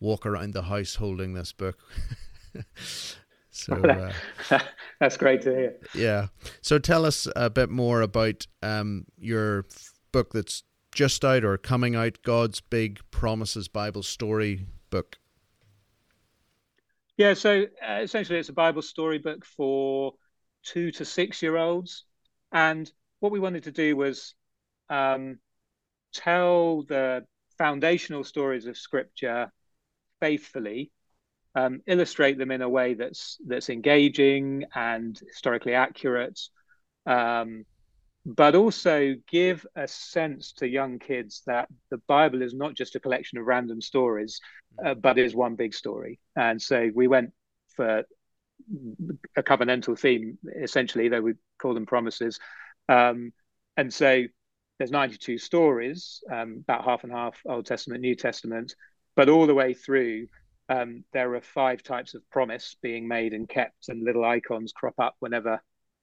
walk 0.00 0.26
around 0.26 0.54
the 0.54 0.62
house 0.62 0.96
holding 0.96 1.34
this 1.34 1.52
book. 1.52 1.78
so 3.56 3.74
uh, 4.50 4.58
that's 5.00 5.16
great 5.16 5.42
to 5.42 5.50
hear. 5.50 5.76
Yeah. 5.94 6.28
So 6.60 6.78
tell 6.78 7.04
us 7.04 7.26
a 7.34 7.50
bit 7.50 7.70
more 7.70 8.02
about 8.02 8.46
um, 8.62 9.06
your 9.18 9.64
book 10.12 10.32
that's 10.32 10.62
just 10.94 11.24
out 11.24 11.44
or 11.44 11.58
coming 11.58 11.94
out, 11.94 12.18
God's 12.22 12.60
Big 12.60 13.00
Promises 13.10 13.68
Bible 13.68 14.02
Story 14.02 14.66
book. 14.90 15.18
Yeah, 17.16 17.34
so 17.34 17.64
uh, 17.86 18.00
essentially 18.02 18.38
it's 18.38 18.50
a 18.50 18.54
Bible 18.54 18.82
story 18.82 19.18
book 19.18 19.44
for 19.44 20.14
two 20.62 20.90
to 20.92 21.04
six 21.04 21.42
year 21.42 21.56
olds. 21.56 22.04
And 22.52 22.90
what 23.20 23.32
we 23.32 23.40
wanted 23.40 23.64
to 23.64 23.72
do 23.72 23.96
was 23.96 24.34
um, 24.90 25.38
tell 26.12 26.82
the 26.82 27.24
foundational 27.56 28.22
stories 28.22 28.66
of 28.66 28.76
Scripture 28.76 29.50
faithfully, 30.20 30.92
um, 31.56 31.80
illustrate 31.86 32.36
them 32.38 32.50
in 32.50 32.60
a 32.60 32.68
way 32.68 32.94
that's 32.94 33.38
that's 33.46 33.70
engaging 33.70 34.64
and 34.74 35.18
historically 35.26 35.74
accurate, 35.74 36.38
um, 37.06 37.64
but 38.26 38.54
also 38.54 39.14
give 39.26 39.66
a 39.74 39.88
sense 39.88 40.52
to 40.52 40.68
young 40.68 40.98
kids 40.98 41.42
that 41.46 41.68
the 41.90 41.98
Bible 42.06 42.42
is 42.42 42.52
not 42.52 42.74
just 42.74 42.94
a 42.94 43.00
collection 43.00 43.38
of 43.38 43.46
random 43.46 43.80
stories, 43.80 44.38
uh, 44.84 44.94
but 44.94 45.18
is 45.18 45.34
one 45.34 45.54
big 45.54 45.72
story. 45.72 46.20
And 46.36 46.60
so 46.60 46.90
we 46.94 47.08
went 47.08 47.32
for 47.74 48.04
a 49.36 49.42
covenantal 49.42 49.98
theme, 49.98 50.38
essentially, 50.62 51.08
though 51.08 51.22
we 51.22 51.34
call 51.58 51.72
them 51.72 51.86
promises. 51.86 52.38
Um, 52.88 53.32
and 53.78 53.92
so 53.92 54.24
there's 54.78 54.90
92 54.90 55.38
stories, 55.38 56.22
um, 56.30 56.64
about 56.68 56.84
half 56.84 57.04
and 57.04 57.12
half 57.12 57.40
Old 57.46 57.64
Testament, 57.64 58.02
New 58.02 58.14
Testament, 58.14 58.74
but 59.14 59.28
all 59.30 59.46
the 59.46 59.54
way 59.54 59.72
through, 59.72 60.26
um, 60.68 61.04
there 61.12 61.34
are 61.34 61.40
five 61.40 61.82
types 61.82 62.14
of 62.14 62.28
promise 62.30 62.76
being 62.82 63.06
made 63.06 63.32
and 63.32 63.48
kept, 63.48 63.88
and 63.88 64.02
little 64.02 64.24
icons 64.24 64.72
crop 64.72 64.94
up 64.98 65.14
whenever 65.20 65.60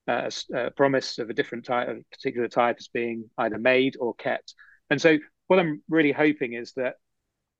a, 0.07 0.31
a 0.53 0.71
promise 0.71 1.17
of 1.19 1.29
a 1.29 1.33
different 1.33 1.65
type, 1.65 1.87
a 1.89 2.15
particular 2.15 2.47
type, 2.47 2.79
is 2.79 2.87
being 2.87 3.29
either 3.37 3.57
made 3.57 3.95
or 3.99 4.13
kept. 4.15 4.53
And 4.89 5.01
so, 5.01 5.17
what 5.47 5.59
I'm 5.59 5.81
really 5.89 6.11
hoping 6.11 6.53
is 6.53 6.73
that 6.73 6.95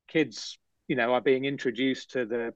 kids, 0.08 0.58
you 0.88 0.96
know, 0.96 1.12
are 1.14 1.20
being 1.20 1.44
introduced 1.44 2.12
to 2.12 2.26
the 2.26 2.54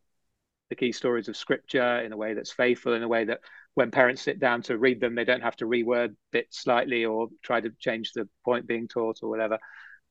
the 0.68 0.76
key 0.76 0.92
stories 0.92 1.28
of 1.28 1.36
Scripture 1.36 2.00
in 2.00 2.12
a 2.12 2.16
way 2.16 2.34
that's 2.34 2.52
faithful, 2.52 2.92
in 2.92 3.02
a 3.02 3.08
way 3.08 3.24
that 3.24 3.40
when 3.74 3.90
parents 3.90 4.22
sit 4.22 4.38
down 4.38 4.62
to 4.62 4.76
read 4.76 5.00
them, 5.00 5.14
they 5.14 5.24
don't 5.24 5.42
have 5.42 5.56
to 5.56 5.66
reword 5.66 6.14
bits 6.30 6.62
slightly 6.62 7.04
or 7.04 7.28
try 7.42 7.60
to 7.60 7.70
change 7.78 8.12
the 8.12 8.28
point 8.44 8.66
being 8.66 8.88
taught 8.88 9.20
or 9.22 9.30
whatever. 9.30 9.58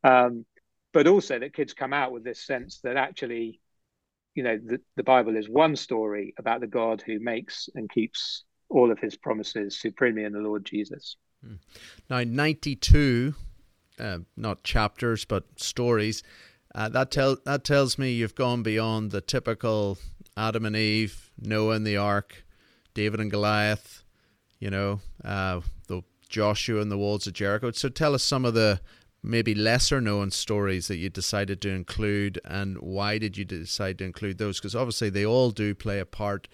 Um, 0.04 0.46
but 0.94 1.08
also 1.08 1.38
that 1.38 1.54
kids 1.54 1.74
come 1.74 1.94
out 1.94 2.12
with 2.12 2.24
this 2.24 2.46
sense 2.46 2.80
that 2.82 2.98
actually, 2.98 3.60
you 4.38 4.44
know, 4.44 4.60
the, 4.64 4.80
the 4.96 5.04
Bible 5.04 5.36
is 5.36 5.50
one 5.50 5.76
story 5.76 6.36
about 6.38 6.62
the 6.62 6.68
God 6.68 7.02
who 7.04 7.20
makes 7.20 7.70
and 7.74 7.90
keeps 7.90 8.44
all 8.70 8.92
of 8.92 9.00
his 9.00 9.18
promises 9.18 9.82
supremely 9.82 10.26
in 10.26 10.32
the 10.32 10.40
Lord 10.40 10.64
Jesus. 10.64 11.16
Hmm. 11.44 11.56
Now, 12.08 12.24
92, 12.24 13.34
uh, 14.00 14.20
not 14.38 14.64
chapters, 14.64 15.26
but 15.26 15.46
stories. 15.56 16.22
Uh, 16.76 16.88
that, 16.90 17.10
tell, 17.10 17.38
that 17.46 17.64
tells 17.64 17.98
me 17.98 18.12
you've 18.12 18.36
gone 18.36 18.62
beyond 18.62 19.10
the 19.10 19.22
typical 19.22 19.98
Adam 20.38 20.68
and 20.68 20.76
Eve, 20.76 21.32
Noah 21.42 21.74
and 21.74 21.88
the 21.88 21.98
ark, 21.98 22.46
David 22.94 23.20
and 23.20 23.32
Goliath, 23.32 24.04
you 24.60 24.70
know, 24.70 25.00
uh, 25.26 25.62
the 25.88 26.04
Joshua 26.30 26.80
and 26.80 26.92
the 26.92 26.98
walls 26.98 27.26
of 27.26 27.34
Jericho. 27.34 27.72
So 27.72 27.90
tell 27.90 28.14
us 28.14 28.22
some 28.22 28.46
of 28.46 28.54
the 28.54 28.82
maybe 29.24 29.56
lesser 29.56 30.00
known 30.00 30.32
stories 30.32 30.88
that 30.88 30.98
you 30.98 31.10
decided 31.10 31.62
to 31.62 31.70
include 31.70 32.40
and 32.46 32.78
why 32.78 33.18
did 33.18 33.38
you 33.38 33.46
decide 33.46 33.98
to 33.98 34.06
include 34.06 34.38
those? 34.38 34.60
Because 34.60 34.76
obviously 34.76 35.10
they 35.10 35.26
all 35.26 35.52
do 35.52 35.74
play 35.74 36.00
a 36.00 36.06
part 36.06 36.48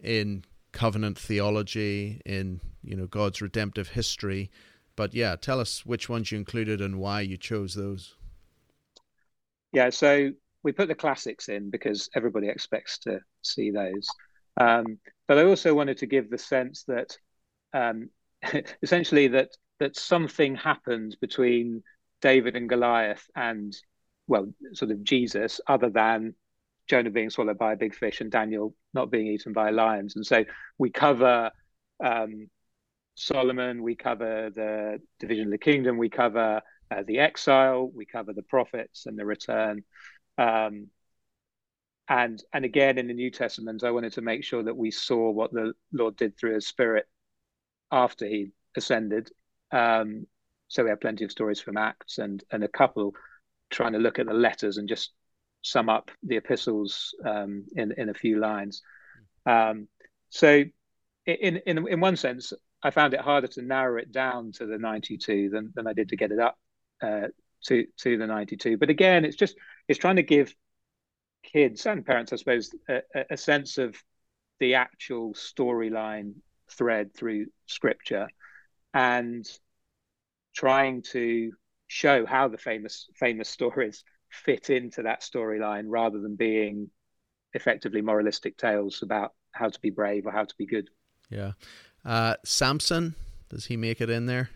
in 0.00 0.44
covenant 0.72 1.18
theology, 1.18 2.20
in 2.26 2.60
you 2.82 2.96
know 2.96 3.06
God's 3.06 3.40
redemptive 3.40 3.88
history. 3.88 4.50
But 4.96 5.14
yeah, 5.14 5.36
tell 5.36 5.60
us 5.60 5.86
which 5.86 6.08
ones 6.08 6.30
you 6.30 6.38
included 6.38 6.80
and 6.80 6.98
why 6.98 7.22
you 7.22 7.36
chose 7.36 7.74
those. 7.74 8.14
Yeah, 9.72 9.90
so 9.90 10.30
we 10.62 10.72
put 10.72 10.88
the 10.88 10.94
classics 10.94 11.48
in 11.48 11.70
because 11.70 12.08
everybody 12.14 12.48
expects 12.48 12.98
to 13.00 13.20
see 13.42 13.70
those. 13.70 14.08
Um, 14.56 14.98
but 15.26 15.38
I 15.38 15.44
also 15.44 15.74
wanted 15.74 15.98
to 15.98 16.06
give 16.06 16.30
the 16.30 16.38
sense 16.38 16.84
that 16.84 17.18
um, 17.72 18.10
essentially 18.82 19.28
that 19.28 19.50
that 19.80 19.96
something 19.96 20.54
happened 20.54 21.16
between 21.20 21.82
David 22.20 22.56
and 22.56 22.68
Goliath 22.68 23.28
and 23.34 23.74
well, 24.26 24.46
sort 24.72 24.90
of 24.90 25.04
Jesus, 25.04 25.60
other 25.66 25.90
than 25.90 26.34
Jonah 26.88 27.10
being 27.10 27.30
swallowed 27.30 27.58
by 27.58 27.72
a 27.72 27.76
big 27.76 27.94
fish 27.94 28.20
and 28.20 28.30
Daniel 28.30 28.74
not 28.92 29.10
being 29.10 29.26
eaten 29.26 29.52
by 29.52 29.70
lions. 29.70 30.16
And 30.16 30.24
so 30.24 30.44
we 30.78 30.90
cover 30.90 31.50
um, 32.02 32.48
Solomon, 33.14 33.82
we 33.82 33.94
cover 33.94 34.50
the 34.54 35.00
division 35.20 35.46
of 35.46 35.50
the 35.50 35.58
kingdom, 35.58 35.98
we 35.98 36.10
cover 36.10 36.62
uh, 36.90 37.02
the 37.06 37.18
exile, 37.18 37.90
we 37.94 38.06
cover 38.06 38.32
the 38.32 38.42
prophets 38.42 39.06
and 39.06 39.18
the 39.18 39.24
return. 39.24 39.84
Um, 40.38 40.88
and 42.08 42.42
and 42.52 42.66
again 42.66 42.98
in 42.98 43.06
the 43.06 43.14
New 43.14 43.30
Testament, 43.30 43.82
I 43.82 43.90
wanted 43.90 44.12
to 44.14 44.20
make 44.20 44.44
sure 44.44 44.62
that 44.62 44.76
we 44.76 44.90
saw 44.90 45.30
what 45.30 45.52
the 45.52 45.72
Lord 45.92 46.16
did 46.16 46.36
through 46.36 46.54
His 46.54 46.66
Spirit 46.66 47.06
after 47.90 48.26
He 48.26 48.50
ascended. 48.76 49.30
Um, 49.70 50.26
so 50.74 50.82
we 50.82 50.90
have 50.90 51.00
plenty 51.00 51.24
of 51.24 51.30
stories 51.30 51.60
from 51.60 51.76
Acts 51.76 52.18
and 52.18 52.42
and 52.50 52.64
a 52.64 52.68
couple 52.68 53.14
trying 53.70 53.92
to 53.92 54.00
look 54.00 54.18
at 54.18 54.26
the 54.26 54.34
letters 54.34 54.76
and 54.76 54.88
just 54.88 55.12
sum 55.62 55.88
up 55.88 56.10
the 56.24 56.36
epistles 56.36 57.14
um, 57.24 57.64
in 57.76 57.92
in 57.96 58.08
a 58.08 58.14
few 58.14 58.40
lines. 58.40 58.82
Um, 59.46 59.86
so, 60.30 60.64
in 61.26 61.56
in 61.64 61.86
in 61.86 62.00
one 62.00 62.16
sense, 62.16 62.52
I 62.82 62.90
found 62.90 63.14
it 63.14 63.20
harder 63.20 63.46
to 63.46 63.62
narrow 63.62 63.98
it 63.98 64.10
down 64.10 64.50
to 64.54 64.66
the 64.66 64.76
92 64.76 65.48
than 65.50 65.72
than 65.76 65.86
I 65.86 65.92
did 65.92 66.08
to 66.08 66.16
get 66.16 66.32
it 66.32 66.40
up 66.40 66.58
uh, 67.00 67.28
to 67.66 67.86
to 67.98 68.18
the 68.18 68.26
92. 68.26 68.76
But 68.76 68.90
again, 68.90 69.24
it's 69.24 69.36
just 69.36 69.54
it's 69.86 70.00
trying 70.00 70.16
to 70.16 70.24
give 70.24 70.52
kids 71.44 71.86
and 71.86 72.04
parents, 72.04 72.32
I 72.32 72.36
suppose, 72.36 72.74
a, 72.88 73.02
a 73.30 73.36
sense 73.36 73.78
of 73.78 73.94
the 74.58 74.74
actual 74.74 75.34
storyline 75.34 76.34
thread 76.68 77.14
through 77.14 77.46
scripture 77.66 78.26
and 78.92 79.46
trying 80.54 81.02
to 81.02 81.52
show 81.88 82.24
how 82.26 82.48
the 82.48 82.58
famous 82.58 83.08
famous 83.14 83.48
stories 83.48 84.04
fit 84.30 84.70
into 84.70 85.02
that 85.02 85.22
storyline 85.22 85.84
rather 85.86 86.20
than 86.20 86.34
being 86.36 86.90
effectively 87.52 88.02
moralistic 88.02 88.56
tales 88.56 89.00
about 89.02 89.32
how 89.52 89.68
to 89.68 89.78
be 89.80 89.90
brave 89.90 90.26
or 90.26 90.32
how 90.32 90.44
to 90.44 90.54
be 90.58 90.66
good. 90.66 90.90
Yeah. 91.30 91.52
Uh, 92.04 92.34
Samson, 92.44 93.14
does 93.48 93.66
he 93.66 93.76
make 93.76 94.00
it 94.00 94.10
in 94.10 94.26
there? 94.26 94.50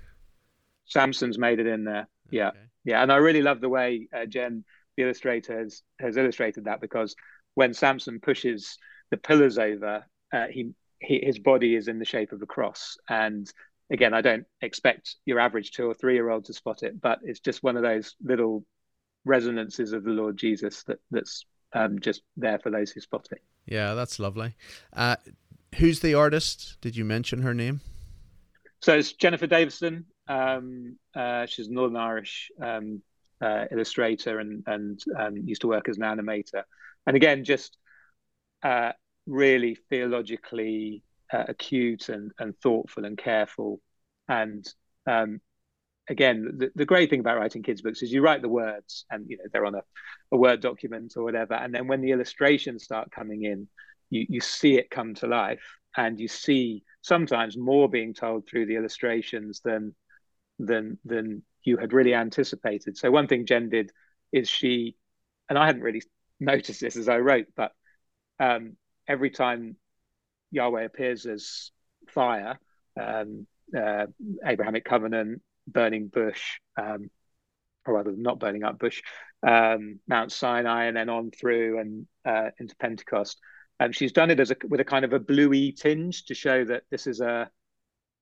Samson's 0.87 1.39
made 1.39 1.61
it 1.61 1.67
in 1.67 1.85
there. 1.85 2.09
Yeah. 2.31 2.49
Okay. 2.49 2.59
Yeah. 2.85 3.03
And 3.03 3.13
I 3.13 3.17
really 3.17 3.43
love 3.43 3.61
the 3.61 3.69
way 3.69 4.09
uh, 4.15 4.27
Jen, 4.27 4.65
the 4.97 5.05
illustrator, 5.05 5.61
has, 5.61 5.83
has 6.01 6.17
illustrated 6.17 6.65
that 6.65 6.81
because 6.81 7.15
when 7.55 7.73
Samson 7.75 8.21
pushes 8.21 8.79
the 9.11 9.17
pillars 9.17 9.59
over, 9.59 10.05
uh, 10.33 10.47
he, 10.51 10.73
he 11.01 11.21
his 11.23 11.39
body 11.39 11.77
is 11.77 11.89
in 11.89 11.99
the 11.99 12.05
shape 12.05 12.33
of 12.33 12.43
a 12.43 12.47
cross. 12.47 12.97
And 13.09 13.51
again, 13.91 14.15
I 14.15 14.21
don't 14.21 14.47
expect 14.61 15.17
your 15.25 15.39
average 15.39 15.73
two 15.73 15.87
or 15.87 15.95
three 15.95 16.15
year 16.15 16.31
old 16.31 16.45
to 16.47 16.53
spot 16.53 16.83
it, 16.83 17.01
but 17.01 17.21
it's 17.23 17.41
just 17.41 17.63
one 17.63 17.77
of 17.77 17.83
those 17.83 18.15
little 18.23 18.65
resonances 19.25 19.93
of 19.93 20.05
the 20.05 20.11
Lord 20.11 20.37
Jesus 20.37 20.85
that 20.85 20.99
that's 21.11 21.45
um, 21.73 21.99
just 22.01 22.23
there 22.37 22.59
for 22.59 22.71
those 22.71 22.91
who 22.91 23.01
spot 23.01 23.29
it. 23.31 23.43
Yeah, 23.67 23.95
that's 23.95 24.19
lovely. 24.19 24.55
Uh, 24.93 25.17
who's 25.77 26.01
the 26.01 26.15
artist? 26.15 26.79
Did 26.81 26.97
you 26.97 27.05
mention 27.05 27.43
her 27.43 27.55
name? 27.55 27.81
So 28.81 28.97
it's 28.97 29.13
Jennifer 29.13 29.47
Davison. 29.47 30.07
Um, 30.29 30.97
uh, 31.15 31.47
she's 31.47 31.69
a 31.69 31.73
Northern 31.73 31.97
Irish 31.97 32.51
um, 32.63 33.03
uh, 33.41 33.65
illustrator 33.71 34.39
and 34.39 34.63
and 34.67 35.03
um, 35.19 35.37
used 35.37 35.63
to 35.63 35.69
work 35.69 35.89
as 35.89 35.97
an 35.97 36.03
animator. 36.03 36.63
And 37.07 37.17
again, 37.17 37.45
just 37.45 37.77
uh, 38.63 38.93
really 39.27 39.77
theologically 39.89 41.03
uh, 41.33 41.45
acute 41.49 42.09
and, 42.09 42.33
and 42.39 42.57
thoughtful 42.59 43.05
and 43.05 43.19
careful. 43.19 43.81
And 44.29 44.67
um, 45.07 45.41
again, 46.09 46.57
the, 46.59 46.71
the 46.75 46.87
great 46.87 47.11
thing 47.11 47.21
about 47.21 47.39
writing 47.39 47.63
kids' 47.63 47.83
books 47.83 48.03
is 48.03 48.13
you 48.13 48.23
write 48.23 48.43
the 48.43 48.49
words 48.49 49.05
and 49.11 49.27
you 49.29 49.37
know 49.37 49.45
they're 49.53 49.67
on 49.67 49.75
a, 49.75 49.83
a 50.33 50.37
Word 50.37 50.61
document 50.61 51.15
or 51.17 51.25
whatever. 51.25 51.55
And 51.55 51.75
then 51.75 51.87
when 51.87 52.01
the 52.01 52.13
illustrations 52.13 52.85
start 52.85 53.11
coming 53.11 53.45
in, 53.45 53.69
you, 54.11 54.27
you 54.29 54.41
see 54.41 54.77
it 54.77 54.91
come 54.91 55.15
to 55.17 55.27
life 55.27 55.77
and 55.97 56.19
you 56.19 56.29
see 56.29 56.83
sometimes 57.03 57.57
more 57.57 57.89
being 57.89 58.15
told 58.15 58.47
through 58.47 58.67
the 58.67 58.77
illustrations 58.77 59.61
than 59.65 59.95
than 60.59 60.99
than 61.05 61.43
you 61.65 61.77
had 61.77 61.93
really 61.93 62.15
anticipated. 62.15 62.97
So 62.97 63.11
one 63.11 63.27
thing 63.27 63.47
Jen 63.47 63.69
did 63.69 63.91
is 64.33 64.49
she, 64.49 64.97
and 65.49 65.59
I 65.59 65.67
hadn't 65.67 65.83
really 65.83 66.03
noticed 66.41 66.81
this 66.81 66.97
as 66.97 67.09
I 67.09 67.19
wrote, 67.19 67.47
but 67.57 67.73
um, 68.41 68.77
every 69.07 69.31
time 69.31 69.77
Yahweh 70.51 70.85
appears 70.85 71.27
as 71.27 71.71
fire, 72.09 72.59
um, 73.01 73.47
uh, 73.77 74.07
Abrahamic 74.45 74.85
covenant, 74.85 75.43
burning 75.67 76.09
bush, 76.09 76.43
um, 76.81 77.11
or 77.87 77.95
rather 77.95 78.13
not 78.13 78.39
burning 78.39 78.65
up 78.65 78.79
bush, 78.79 79.03
um, 79.47 80.01
Mount 80.09 80.33
Sinai, 80.33 80.85
and 80.87 80.97
then 80.97 81.09
on 81.09 81.31
through 81.31 81.79
and 81.79 82.07
uh, 82.25 82.51
into 82.59 82.77
Pentecost. 82.77 83.39
And 83.81 83.95
she's 83.95 84.13
done 84.13 84.31
it 84.31 84.41
as 84.41 84.51
a, 84.51 84.57
with 84.69 84.81
a 84.81 84.85
kind 84.85 85.05
of 85.05 85.13
a 85.13 85.21
bluey 85.21 85.73
tinge 85.73 86.25
to 86.27 86.35
show 86.35 86.65
that 86.65 86.83
this 86.91 87.07
is 87.07 87.21
a 87.21 87.51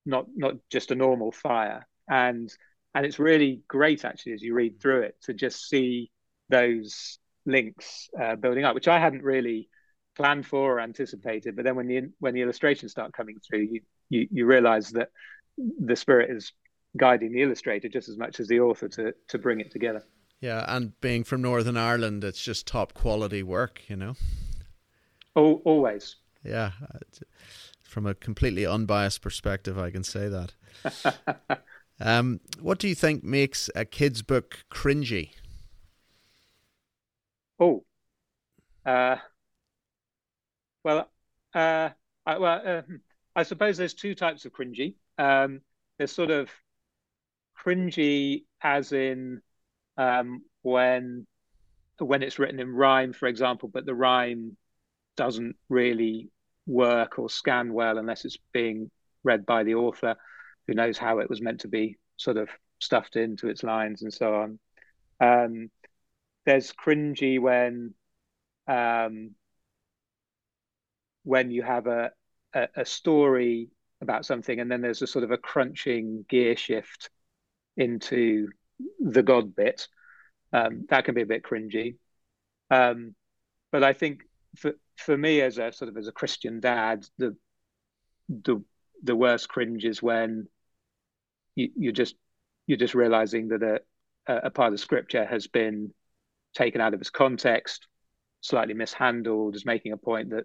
not 0.05 0.27
not 0.37 0.55
just 0.71 0.91
a 0.91 0.95
normal 0.95 1.33
fire. 1.33 1.87
And 2.09 2.53
and 2.95 3.07
it's 3.07 3.19
really 3.19 3.63
great 3.69 4.05
actually 4.05 4.33
as 4.33 4.43
you 4.43 4.55
read 4.55 4.81
through 4.81 5.03
it 5.03 5.17
to 5.23 5.35
just 5.35 5.69
see 5.69 6.11
those 6.49 7.19
links 7.45 8.09
uh, 8.21 8.37
building 8.37 8.65
up, 8.65 8.75
which 8.75 8.89
I 8.89 8.99
hadn't 8.99 9.23
really 9.23 9.69
planned 10.17 10.47
for 10.47 10.77
or 10.77 10.81
anticipated. 10.81 11.55
But 11.55 11.65
then 11.65 11.77
when 11.77 11.87
the 11.87 12.11
when 12.19 12.35
the 12.35 12.43
illustrations 12.43 12.93
start 12.93 13.13
coming 13.13 13.39
through, 13.47 13.61
you 13.61 13.81
you, 14.09 14.29
you 14.31 14.47
realize 14.47 14.91
that 14.91 15.11
the 15.57 15.97
spirit 15.97 16.31
is 16.31 16.53
guiding 16.97 17.33
the 17.33 17.43
illustrator 17.43 17.89
just 17.89 18.09
as 18.09 18.17
much 18.17 18.41
as 18.41 18.49
the 18.49 18.61
author 18.61 18.89
to 18.89 19.15
to 19.29 19.39
bring 19.39 19.61
it 19.61 19.71
together. 19.71 20.03
Yeah, 20.41 20.65
and 20.69 20.99
being 21.01 21.25
from 21.25 21.43
Northern 21.43 21.77
Ireland, 21.77 22.23
it's 22.23 22.43
just 22.43 22.67
top 22.67 22.93
quality 22.93 23.43
work, 23.43 23.83
you 23.89 23.97
know. 23.97 24.15
Oh, 25.35 25.63
always. 25.65 26.17
Yeah, 26.45 26.73
from 27.83 28.07
a 28.07 28.15
completely 28.15 28.67
unbiased 28.67 29.23
perspective, 29.23 29.79
I 29.79 29.91
can 29.91 30.05
say 30.05 30.29
that. 30.29 31.63
um, 32.01 32.41
what 32.61 32.79
do 32.79 32.89
you 32.89 32.95
think 32.95 33.25
makes 33.25 33.71
a 33.75 33.85
kid's 33.85 34.23
book 34.23 34.65
cringy? 34.71 35.31
Oh, 37.59 37.85
uh, 38.85 39.17
well, 40.87 41.11
uh, 41.53 41.91
I, 42.25 42.39
well, 42.39 42.63
uh, 42.65 42.83
hmm, 42.83 42.97
I 43.35 43.43
suppose 43.43 43.77
there's 43.77 43.93
two 43.93 44.15
types 44.15 44.45
of 44.45 44.53
cringy. 44.53 44.95
Um, 45.19 45.61
there's 45.99 46.13
sort 46.13 46.31
of 46.31 46.49
cringy 47.61 48.45
as 48.63 48.93
in 48.93 49.43
um, 49.97 50.43
when 50.63 51.27
when 51.99 52.23
it's 52.23 52.39
written 52.39 52.61
in 52.61 52.73
rhyme, 52.73 53.13
for 53.13 53.27
example, 53.27 53.69
but 53.69 53.85
the 53.85 53.97
rhyme 53.97 54.57
doesn't 55.17 55.57
really 55.69 56.31
work 56.67 57.19
or 57.19 57.29
scan 57.29 57.73
well 57.73 57.99
unless 57.99 58.25
it's 58.25 58.39
being 58.53 58.89
read 59.25 59.45
by 59.45 59.65
the 59.65 59.75
author, 59.75 60.15
who 60.69 60.75
knows 60.75 60.97
how 60.97 61.19
it 61.19 61.29
was 61.29 61.41
meant 61.41 61.63
to 61.63 61.69
be 61.69 61.97
sort 62.17 62.37
of 62.37 62.49
stuffed 62.79 63.17
into 63.17 63.49
its 63.49 63.65
lines 63.65 64.03
and 64.03 64.15
so 64.15 64.35
on. 64.37 64.59
Um, 65.21 65.69
there's 66.45 66.73
cringy 66.73 67.41
when 67.41 67.95
um, 68.69 69.35
when 71.27 71.51
you 71.51 71.63
have 71.63 71.89
a, 71.89 72.13
a, 72.55 72.69
a 72.77 72.85
story 72.85 73.69
about 74.01 74.25
something 74.25 74.61
and 74.61 74.71
then 74.71 74.81
there's 74.81 75.03
a 75.03 75.07
sort 75.09 75.25
of 75.25 75.33
a 75.33 75.37
crunching 75.37 76.25
gear 76.29 76.57
shift 76.57 77.11
into 77.77 78.49
the 79.01 79.25
God 79.25 79.57
bit. 79.57 79.89
Um, 80.53 80.87
that 80.89 81.05
can 81.05 81.17
be 81.17 81.23
a 81.23 81.27
bit 81.27 81.43
cringy. 81.43 81.97
Um, 82.71 83.17
but 83.73 83.83
I 83.83 83.93
think 83.93 84.21
for 84.57 84.75
for 84.97 85.19
me 85.19 85.41
as 85.41 85.59
a 85.59 85.73
sort 85.73 85.89
of 85.89 85.97
as 85.97 86.07
a 86.07 86.13
Christian 86.13 86.61
dad, 86.61 87.05
the 87.19 87.37
the 88.29 88.63
the 89.03 89.17
worst 89.17 89.49
cringe 89.49 89.85
is 89.85 90.01
when 90.01 90.47
you, 91.57 91.71
you're 91.77 91.93
just 91.93 92.15
you're 92.69 92.79
just 92.79 92.95
realizing 92.95 93.49
that 93.49 93.63
a 93.65 93.81
a 94.47 94.51
part 94.51 94.73
of 94.73 94.81
scripture 94.81 95.25
has 95.25 95.49
been 95.49 95.93
taken 96.55 96.81
out 96.81 96.95
of 96.95 97.01
its 97.01 97.11
context, 97.11 97.89
slightly 98.41 98.75
mishandled, 98.75 99.57
is 99.57 99.67
making 99.67 99.93
a 99.93 99.97
point 99.97 100.31
that 100.31 100.45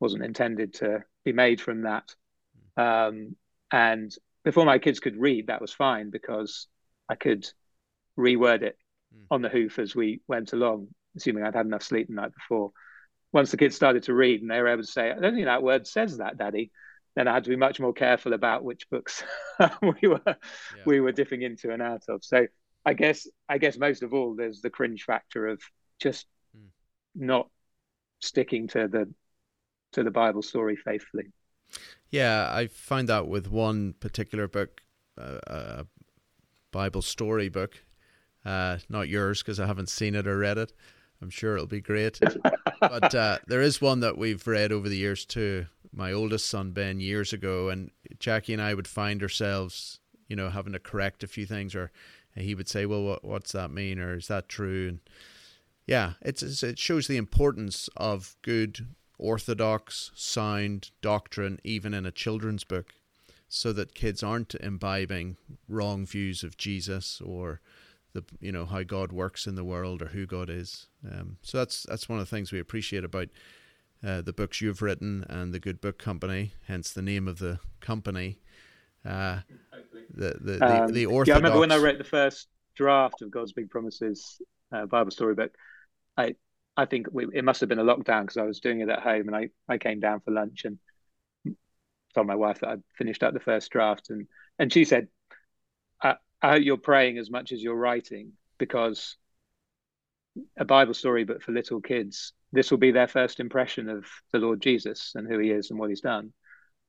wasn't 0.00 0.24
intended 0.24 0.74
to 0.74 1.04
be 1.24 1.32
made 1.32 1.60
from 1.60 1.82
that. 1.82 2.14
Um, 2.76 3.36
and 3.70 4.14
before 4.44 4.64
my 4.64 4.78
kids 4.78 5.00
could 5.00 5.16
read, 5.16 5.48
that 5.48 5.60
was 5.60 5.72
fine 5.72 6.10
because 6.10 6.66
I 7.08 7.14
could 7.14 7.48
reword 8.18 8.62
it 8.62 8.78
mm. 9.14 9.24
on 9.30 9.42
the 9.42 9.48
hoof 9.48 9.78
as 9.78 9.94
we 9.94 10.20
went 10.28 10.52
along, 10.52 10.88
assuming 11.16 11.44
I'd 11.44 11.54
had 11.54 11.66
enough 11.66 11.82
sleep 11.82 12.08
the 12.08 12.14
night 12.14 12.34
before. 12.34 12.72
Once 13.32 13.50
the 13.50 13.56
kids 13.56 13.76
started 13.76 14.04
to 14.04 14.14
read 14.14 14.40
and 14.40 14.50
they 14.50 14.60
were 14.60 14.68
able 14.68 14.82
to 14.82 14.88
say, 14.88 15.10
I 15.10 15.18
don't 15.18 15.34
think 15.34 15.46
that 15.46 15.62
word 15.62 15.86
says 15.86 16.18
that, 16.18 16.38
Daddy, 16.38 16.70
then 17.16 17.28
I 17.28 17.34
had 17.34 17.44
to 17.44 17.50
be 17.50 17.56
much 17.56 17.80
more 17.80 17.92
careful 17.92 18.34
about 18.34 18.62
which 18.62 18.88
books 18.90 19.24
we 19.82 20.08
were 20.08 20.20
yeah. 20.26 20.34
we 20.84 21.00
were 21.00 21.12
dipping 21.12 21.42
into 21.42 21.72
and 21.72 21.82
out 21.82 22.02
of. 22.08 22.22
So 22.22 22.46
I 22.84 22.92
guess 22.92 23.26
I 23.48 23.58
guess 23.58 23.78
most 23.78 24.02
of 24.02 24.12
all 24.14 24.34
there's 24.36 24.60
the 24.60 24.70
cringe 24.70 25.02
factor 25.04 25.48
of 25.48 25.60
just 26.00 26.26
mm. 26.56 26.68
not 27.14 27.48
sticking 28.20 28.68
to 28.68 28.86
the 28.86 29.12
to 29.96 30.04
the 30.04 30.10
Bible 30.10 30.42
story 30.42 30.76
faithfully. 30.76 31.32
Yeah, 32.10 32.50
I 32.52 32.66
find 32.66 33.08
that 33.08 33.26
with 33.26 33.50
one 33.50 33.94
particular 33.94 34.46
book, 34.46 34.82
uh, 35.18 35.38
a 35.46 35.86
Bible 36.70 37.02
story 37.02 37.48
book, 37.48 37.82
uh, 38.44 38.78
not 38.90 39.08
yours 39.08 39.42
because 39.42 39.58
I 39.58 39.66
haven't 39.66 39.88
seen 39.88 40.14
it 40.14 40.26
or 40.26 40.38
read 40.38 40.58
it. 40.58 40.72
I'm 41.22 41.30
sure 41.30 41.54
it'll 41.54 41.66
be 41.66 41.80
great. 41.80 42.20
but 42.80 43.14
uh, 43.14 43.38
there 43.46 43.62
is 43.62 43.80
one 43.80 44.00
that 44.00 44.18
we've 44.18 44.46
read 44.46 44.70
over 44.70 44.88
the 44.88 44.98
years 44.98 45.24
too. 45.24 45.66
My 45.94 46.12
oldest 46.12 46.46
son 46.46 46.72
Ben 46.72 47.00
years 47.00 47.32
ago, 47.32 47.70
and 47.70 47.90
Jackie 48.18 48.52
and 48.52 48.60
I 48.60 48.74
would 48.74 48.86
find 48.86 49.22
ourselves, 49.22 49.98
you 50.28 50.36
know, 50.36 50.50
having 50.50 50.74
to 50.74 50.78
correct 50.78 51.24
a 51.24 51.26
few 51.26 51.46
things, 51.46 51.74
or 51.74 51.90
he 52.34 52.54
would 52.54 52.68
say, 52.68 52.84
"Well, 52.84 53.02
what, 53.02 53.24
what's 53.24 53.52
that 53.52 53.70
mean?" 53.70 53.98
or 53.98 54.14
"Is 54.14 54.28
that 54.28 54.46
true?" 54.46 54.88
And 54.88 55.00
yeah, 55.86 56.12
it's, 56.20 56.42
it's 56.42 56.62
it 56.62 56.78
shows 56.78 57.06
the 57.06 57.16
importance 57.16 57.88
of 57.96 58.36
good 58.42 58.86
orthodox, 59.18 60.10
sound 60.14 60.90
doctrine, 61.00 61.58
even 61.64 61.94
in 61.94 62.06
a 62.06 62.10
children's 62.10 62.64
book, 62.64 62.94
so 63.48 63.72
that 63.72 63.94
kids 63.94 64.22
aren't 64.22 64.54
imbibing 64.56 65.36
wrong 65.68 66.06
views 66.06 66.42
of 66.42 66.56
Jesus 66.56 67.20
or 67.20 67.60
the 68.12 68.24
you 68.40 68.50
know 68.50 68.64
how 68.64 68.82
God 68.82 69.12
works 69.12 69.46
in 69.46 69.54
the 69.54 69.64
world 69.64 70.02
or 70.02 70.06
who 70.06 70.26
God 70.26 70.50
is. 70.50 70.86
Um, 71.04 71.36
so 71.42 71.58
that's 71.58 71.84
that's 71.88 72.08
one 72.08 72.18
of 72.18 72.28
the 72.28 72.34
things 72.34 72.50
we 72.50 72.58
appreciate 72.58 73.04
about 73.04 73.28
uh, 74.04 74.22
the 74.22 74.32
books 74.32 74.60
you've 74.60 74.82
written 74.82 75.24
and 75.28 75.52
the 75.52 75.60
Good 75.60 75.80
Book 75.80 75.98
Company, 75.98 76.52
hence 76.66 76.92
the 76.92 77.02
name 77.02 77.28
of 77.28 77.38
the 77.38 77.60
company. 77.80 78.38
Uh, 79.04 79.40
the 80.14 80.36
the 80.40 80.52
the, 80.58 80.82
um, 80.82 80.92
the 80.92 81.06
orthodox. 81.06 81.28
Yeah, 81.28 81.34
I 81.34 81.38
remember 81.38 81.60
when 81.60 81.72
I 81.72 81.76
wrote 81.76 81.98
the 81.98 82.04
first 82.04 82.48
draft 82.74 83.22
of 83.22 83.30
God's 83.30 83.52
Big 83.52 83.70
Promises 83.70 84.40
uh, 84.72 84.86
Bible 84.86 85.10
story 85.10 85.34
book. 85.34 85.52
I 86.16 86.34
I 86.76 86.84
think 86.84 87.06
we, 87.10 87.26
it 87.32 87.44
must 87.44 87.60
have 87.60 87.68
been 87.68 87.78
a 87.78 87.84
lockdown 87.84 88.22
because 88.22 88.36
I 88.36 88.42
was 88.42 88.60
doing 88.60 88.80
it 88.80 88.88
at 88.88 89.00
home 89.00 89.28
and 89.28 89.36
I, 89.36 89.48
I 89.68 89.78
came 89.78 90.00
down 90.00 90.20
for 90.20 90.30
lunch 90.30 90.64
and 90.64 90.78
told 92.14 92.26
my 92.26 92.34
wife 92.34 92.60
that 92.60 92.70
I'd 92.70 92.82
finished 92.96 93.22
up 93.22 93.34
the 93.34 93.40
first 93.40 93.70
draft, 93.70 94.10
and 94.10 94.26
and 94.58 94.72
she 94.72 94.84
said, 94.84 95.08
I, 96.02 96.16
I 96.42 96.52
hope 96.52 96.62
you're 96.64 96.76
praying 96.78 97.18
as 97.18 97.30
much 97.30 97.52
as 97.52 97.62
you're 97.62 97.76
writing 97.76 98.32
because 98.58 99.16
a 100.56 100.64
Bible 100.64 100.94
story, 100.94 101.24
but 101.24 101.42
for 101.42 101.52
little 101.52 101.80
kids, 101.80 102.32
this 102.52 102.70
will 102.70 102.78
be 102.78 102.90
their 102.90 103.08
first 103.08 103.40
impression 103.40 103.88
of 103.88 104.06
the 104.32 104.38
Lord 104.38 104.60
Jesus 104.60 105.12
and 105.14 105.26
who 105.26 105.38
He 105.38 105.50
is 105.50 105.70
and 105.70 105.78
what 105.78 105.90
He's 105.90 106.00
done 106.00 106.32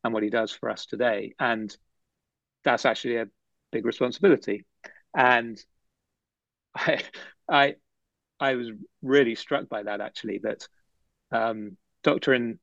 and 0.04 0.14
what 0.14 0.24
He 0.24 0.30
does 0.30 0.52
for 0.52 0.70
us 0.70 0.86
today, 0.86 1.34
and 1.40 1.76
that's 2.64 2.86
actually 2.86 3.18
a 3.18 3.28
big 3.72 3.86
responsibility. 3.86 4.66
And 5.16 5.62
I, 6.76 7.02
I, 7.50 7.76
I 8.40 8.56
was 8.56 8.70
really 9.02 9.36
struck 9.36 9.70
by 9.70 9.84
that 9.84 10.02
actually. 10.02 10.40
That 10.44 10.68
um, 11.32 11.78
doctrine, 12.04 12.60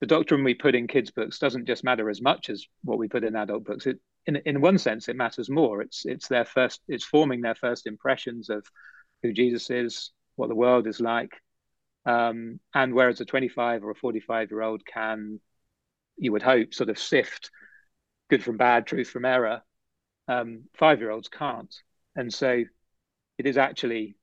the 0.00 0.06
doctrine 0.06 0.44
we 0.44 0.54
put 0.54 0.74
in 0.74 0.86
kids' 0.86 1.10
books 1.10 1.38
doesn't 1.38 1.66
just 1.66 1.84
matter 1.84 2.10
as 2.10 2.20
much 2.20 2.50
as 2.50 2.66
what 2.82 2.98
we 2.98 3.08
put 3.08 3.24
in 3.24 3.36
adult 3.36 3.64
books. 3.64 3.86
It, 3.86 4.00
in 4.26 4.36
in 4.46 4.60
one 4.60 4.78
sense, 4.78 5.08
it 5.08 5.16
matters 5.16 5.50
more. 5.50 5.82
It's 5.82 6.04
it's 6.06 6.28
their 6.28 6.44
first, 6.44 6.80
it's 6.88 7.04
forming 7.04 7.40
their 7.40 7.54
first 7.54 7.86
impressions 7.86 8.50
of 8.50 8.66
who 9.22 9.32
Jesus 9.32 9.70
is, 9.70 10.10
what 10.36 10.48
the 10.48 10.54
world 10.54 10.86
is 10.86 11.00
like, 11.00 11.32
um, 12.06 12.60
and 12.74 12.94
whereas 12.94 13.20
a 13.20 13.24
25 13.24 13.84
or 13.84 13.90
a 13.90 13.94
45 13.94 14.50
year 14.50 14.62
old 14.62 14.84
can, 14.84 15.40
you 16.16 16.32
would 16.32 16.42
hope, 16.42 16.74
sort 16.74 16.90
of 16.90 16.98
sift 16.98 17.50
good 18.30 18.42
from 18.42 18.56
bad, 18.56 18.86
truth 18.86 19.10
from 19.10 19.24
error, 19.24 19.62
um, 20.28 20.64
five 20.74 21.00
year 21.00 21.10
olds 21.10 21.28
can't. 21.28 21.74
And 22.16 22.32
so 22.32 22.64
it 23.38 23.46
is 23.46 23.58
actually 23.58 24.16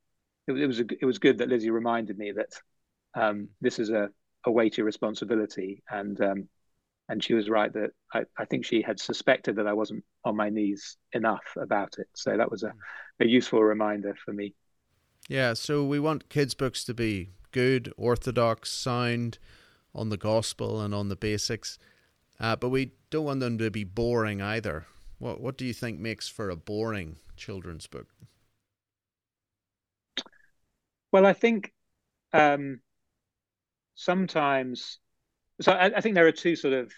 it, 0.48 0.54
it 0.54 0.68
was 0.68 0.80
a, 0.80 0.86
it 1.00 1.06
was 1.06 1.20
good 1.20 1.40
that 1.40 1.50
Lizzie 1.50 1.70
reminded 1.70 2.18
me 2.18 2.32
that 2.34 2.50
um, 3.14 3.50
this 3.60 3.80
is 3.80 3.90
a, 3.90 4.10
a 4.46 4.52
weighty 4.52 4.82
responsibility, 4.82 5.84
and 5.90 6.20
um, 6.22 6.50
and 7.10 7.24
she 7.24 7.34
was 7.34 7.50
right 7.50 7.72
that 7.74 7.92
I, 8.14 8.24
I 8.38 8.46
think 8.46 8.66
she 8.66 8.82
had 8.82 9.00
suspected 9.00 9.58
that 9.58 9.68
I 9.68 9.74
wasn't 9.74 10.04
on 10.24 10.36
my 10.36 10.50
knees 10.50 10.98
enough 11.12 11.44
about 11.58 11.96
it. 11.98 12.08
So 12.16 12.38
that 12.38 12.50
was 12.50 12.64
a, 12.64 12.74
a 13.20 13.26
useful 13.26 13.62
reminder 13.62 14.16
for 14.24 14.34
me. 14.34 14.54
Yeah, 15.28 15.54
so 15.54 15.86
we 15.86 16.00
want 16.00 16.30
kids' 16.30 16.54
books 16.54 16.84
to 16.86 16.94
be 16.94 17.30
good, 17.52 17.94
orthodox, 17.98 18.72
sound 18.72 19.38
on 19.94 20.10
the 20.10 20.18
gospel 20.18 20.82
and 20.82 20.96
on 20.96 21.10
the 21.10 21.16
basics, 21.16 21.78
uh, 22.40 22.56
but 22.56 22.70
we 22.70 22.94
don't 23.10 23.26
want 23.26 23.40
them 23.42 23.58
to 23.58 23.70
be 23.72 23.84
boring 23.84 24.42
either. 24.42 24.86
What 25.20 25.42
What 25.42 25.58
do 25.58 25.66
you 25.66 25.74
think 25.74 26.00
makes 26.00 26.28
for 26.28 26.50
a 26.50 26.56
boring 26.56 27.18
children's 27.36 27.88
book? 27.88 28.08
Well, 31.12 31.26
I 31.26 31.34
think 31.34 31.74
um, 32.34 32.80
sometimes. 33.96 35.00
So 35.62 35.72
I, 35.72 35.98
I, 35.98 36.02
think 36.02 36.16
there 36.16 36.28
are 36.28 36.32
two 36.32 36.56
sort 36.56 36.74
of 36.74 36.92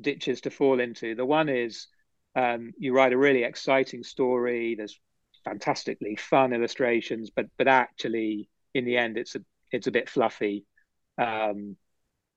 ditches 0.00 0.40
to 0.42 0.50
fall 0.50 0.80
into. 0.80 1.14
The 1.14 1.26
one 1.26 1.48
is 1.48 1.86
um, 2.34 2.72
you 2.78 2.94
write 2.94 3.12
a 3.12 3.18
really 3.18 3.44
exciting 3.44 4.02
story. 4.02 4.74
There's 4.74 4.98
fantastically 5.44 6.16
fun 6.16 6.52
illustrations, 6.52 7.30
but 7.34 7.46
but 7.58 7.68
actually, 7.68 8.48
in 8.74 8.84
the 8.84 8.96
end, 8.96 9.18
it's 9.18 9.34
a 9.34 9.40
it's 9.70 9.86
a 9.86 9.92
bit 9.92 10.08
fluffy. 10.08 10.64
Um, 11.18 11.76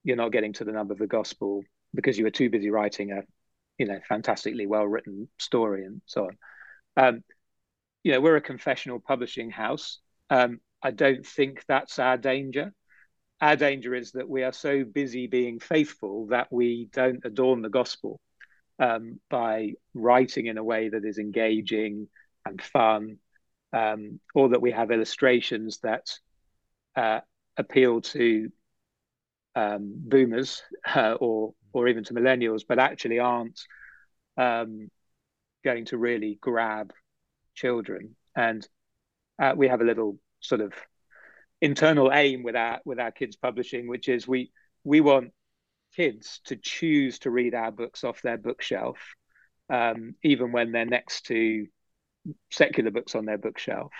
you're 0.04 0.16
not 0.16 0.32
getting 0.32 0.52
to 0.54 0.64
the 0.64 0.72
number 0.72 0.92
of 0.92 0.98
the 0.98 1.06
gospel 1.06 1.64
because 1.94 2.18
you 2.18 2.24
were 2.24 2.30
too 2.30 2.50
busy 2.50 2.70
writing 2.70 3.12
a 3.12 3.22
you 3.78 3.86
know 3.86 3.98
fantastically 4.08 4.66
well 4.66 4.86
written 4.86 5.28
story 5.38 5.84
and 5.84 6.02
so 6.06 6.28
on. 6.28 6.36
Um, 6.96 7.24
you 8.02 8.12
know, 8.12 8.20
we're 8.20 8.36
a 8.36 8.40
confessional 8.40 9.00
publishing 9.00 9.50
house. 9.50 9.98
Um, 10.30 10.60
I 10.82 10.90
don't 10.90 11.26
think 11.26 11.64
that's 11.66 11.98
our 11.98 12.16
danger. 12.16 12.72
Our 13.40 13.56
danger 13.56 13.94
is 13.94 14.12
that 14.12 14.28
we 14.28 14.44
are 14.44 14.52
so 14.52 14.84
busy 14.84 15.26
being 15.26 15.58
faithful 15.58 16.26
that 16.28 16.48
we 16.50 16.88
don't 16.92 17.24
adorn 17.24 17.62
the 17.62 17.68
gospel 17.68 18.20
um, 18.78 19.20
by 19.30 19.72
writing 19.94 20.46
in 20.46 20.58
a 20.58 20.64
way 20.64 20.88
that 20.88 21.04
is 21.04 21.18
engaging 21.18 22.08
and 22.44 22.62
fun, 22.62 23.18
um, 23.72 24.20
or 24.34 24.50
that 24.50 24.62
we 24.62 24.70
have 24.70 24.90
illustrations 24.90 25.78
that 25.82 26.06
uh, 26.94 27.20
appeal 27.56 28.00
to 28.00 28.50
um, 29.54 29.94
boomers 29.96 30.62
uh, 30.94 31.14
or 31.14 31.54
or 31.72 31.88
even 31.88 32.04
to 32.04 32.14
millennials, 32.14 32.62
but 32.66 32.78
actually 32.78 33.18
aren't 33.18 33.60
um, 34.38 34.88
going 35.62 35.84
to 35.86 35.98
really 35.98 36.38
grab 36.40 36.92
children. 37.54 38.16
And 38.34 38.66
uh, 39.38 39.52
we 39.54 39.68
have 39.68 39.82
a 39.82 39.84
little 39.84 40.18
sort 40.46 40.60
of 40.60 40.72
internal 41.60 42.12
aim 42.12 42.42
with 42.42 42.56
our 42.56 42.80
with 42.84 42.98
our 43.00 43.10
kids 43.10 43.36
publishing, 43.36 43.88
which 43.88 44.08
is 44.08 44.28
we 44.28 44.50
we 44.84 45.00
want 45.00 45.32
kids 45.94 46.40
to 46.44 46.56
choose 46.56 47.18
to 47.20 47.30
read 47.30 47.54
our 47.54 47.72
books 47.72 48.04
off 48.04 48.22
their 48.22 48.36
bookshelf, 48.36 48.98
um, 49.70 50.14
even 50.22 50.52
when 50.52 50.72
they're 50.72 50.84
next 50.84 51.26
to 51.26 51.66
secular 52.50 52.90
books 52.90 53.14
on 53.14 53.24
their 53.24 53.38
bookshelf. 53.38 53.92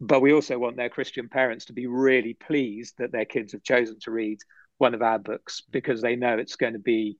But 0.00 0.20
we 0.20 0.32
also 0.32 0.58
want 0.58 0.76
their 0.76 0.88
Christian 0.88 1.28
parents 1.28 1.66
to 1.66 1.72
be 1.72 1.86
really 1.86 2.34
pleased 2.34 2.94
that 2.98 3.12
their 3.12 3.24
kids 3.24 3.52
have 3.52 3.62
chosen 3.62 3.98
to 4.00 4.10
read 4.10 4.38
one 4.78 4.94
of 4.94 5.02
our 5.02 5.18
books 5.18 5.62
because 5.70 6.02
they 6.02 6.16
know 6.16 6.36
it's 6.36 6.56
going 6.56 6.72
to 6.72 6.78
be 6.80 7.16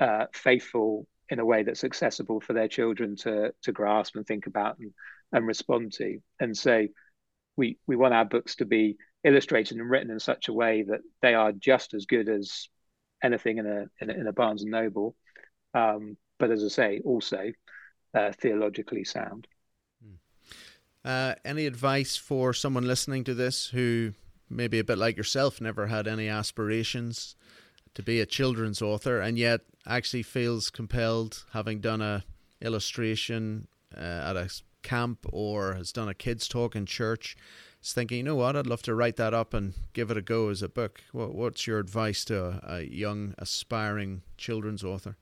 uh, 0.00 0.26
faithful 0.32 1.06
in 1.28 1.38
a 1.38 1.44
way 1.44 1.62
that's 1.62 1.84
accessible 1.84 2.40
for 2.40 2.52
their 2.52 2.68
children 2.68 3.16
to 3.16 3.52
to 3.62 3.72
grasp 3.72 4.16
and 4.16 4.26
think 4.26 4.46
about 4.46 4.78
and, 4.78 4.92
and 5.32 5.46
respond 5.46 5.92
to. 5.92 6.18
And 6.40 6.56
so 6.56 6.86
we 7.56 7.78
we 7.86 7.96
want 7.96 8.14
our 8.14 8.24
books 8.24 8.56
to 8.56 8.64
be 8.64 8.96
illustrated 9.22 9.78
and 9.78 9.88
written 9.88 10.10
in 10.10 10.20
such 10.20 10.48
a 10.48 10.52
way 10.52 10.82
that 10.82 11.00
they 11.22 11.34
are 11.34 11.52
just 11.52 11.94
as 11.94 12.06
good 12.06 12.28
as 12.28 12.68
anything 13.22 13.58
in 13.58 13.66
a 13.66 13.86
in 14.00 14.10
a, 14.10 14.12
in 14.12 14.26
a 14.26 14.32
Barnes 14.32 14.62
and 14.62 14.70
Noble, 14.70 15.16
um, 15.72 16.16
but 16.38 16.50
as 16.50 16.64
I 16.64 16.68
say, 16.68 17.00
also 17.04 17.52
uh, 18.14 18.32
theologically 18.32 19.04
sound. 19.04 19.46
Hmm. 20.02 20.14
Uh, 21.04 21.34
any 21.44 21.66
advice 21.66 22.16
for 22.16 22.52
someone 22.52 22.86
listening 22.86 23.24
to 23.24 23.34
this 23.34 23.68
who 23.68 24.12
maybe 24.50 24.78
a 24.78 24.84
bit 24.84 24.98
like 24.98 25.16
yourself, 25.16 25.60
never 25.60 25.86
had 25.86 26.06
any 26.06 26.28
aspirations 26.28 27.34
to 27.94 28.02
be 28.02 28.20
a 28.20 28.26
children's 28.26 28.82
author, 28.82 29.20
and 29.20 29.38
yet 29.38 29.60
actually 29.86 30.22
feels 30.22 30.70
compelled, 30.70 31.44
having 31.52 31.80
done 31.80 32.00
a 32.00 32.24
illustration 32.60 33.68
uh, 33.96 34.00
at 34.00 34.36
a 34.36 34.48
camp 34.84 35.26
or 35.32 35.74
has 35.74 35.90
done 35.90 36.08
a 36.08 36.14
kids 36.14 36.46
talk 36.46 36.76
in 36.76 36.86
church, 36.86 37.36
is 37.82 37.92
thinking, 37.92 38.18
you 38.18 38.22
know 38.22 38.36
what, 38.36 38.54
I'd 38.54 38.68
love 38.68 38.82
to 38.82 38.94
write 38.94 39.16
that 39.16 39.34
up 39.34 39.52
and 39.52 39.74
give 39.92 40.10
it 40.12 40.16
a 40.16 40.22
go 40.22 40.48
as 40.50 40.62
a 40.62 40.68
book. 40.68 41.02
What, 41.10 41.34
what's 41.34 41.66
your 41.66 41.80
advice 41.80 42.24
to 42.26 42.60
a, 42.62 42.82
young, 42.82 43.34
aspiring 43.38 44.22
children's 44.36 44.84
author? 44.84 45.16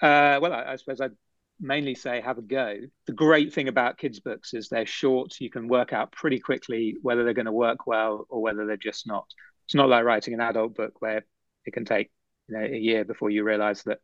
Uh, 0.00 0.38
well, 0.42 0.52
I, 0.52 0.72
I 0.72 0.76
suppose 0.76 1.00
I'd 1.00 1.16
mainly 1.60 1.94
say 1.94 2.20
have 2.20 2.38
a 2.38 2.42
go. 2.42 2.76
The 3.06 3.12
great 3.12 3.52
thing 3.52 3.68
about 3.68 3.98
kids' 3.98 4.20
books 4.20 4.54
is 4.54 4.68
they're 4.68 4.86
short. 4.86 5.40
You 5.40 5.50
can 5.50 5.68
work 5.68 5.92
out 5.92 6.12
pretty 6.12 6.38
quickly 6.38 6.96
whether 7.02 7.24
they're 7.24 7.34
going 7.34 7.46
to 7.46 7.52
work 7.52 7.86
well 7.86 8.26
or 8.28 8.40
whether 8.42 8.66
they're 8.66 8.76
just 8.76 9.06
not. 9.06 9.26
It's 9.66 9.74
not 9.74 9.88
like 9.88 10.04
writing 10.04 10.34
an 10.34 10.40
adult 10.40 10.74
book 10.74 11.00
where 11.00 11.24
it 11.64 11.72
can 11.72 11.84
take 11.84 12.10
you 12.48 12.56
know, 12.56 12.64
a 12.64 12.76
year 12.76 13.04
before 13.04 13.30
you 13.30 13.44
realize 13.44 13.82
that 13.84 13.98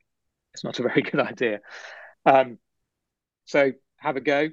it's 0.53 0.65
not 0.65 0.79
a 0.79 0.83
very 0.83 1.03
good 1.11 1.21
idea. 1.21 1.61
Um, 2.27 2.59
so 3.45 3.73
have 3.97 4.17
a 4.17 4.21
go. 4.21 4.51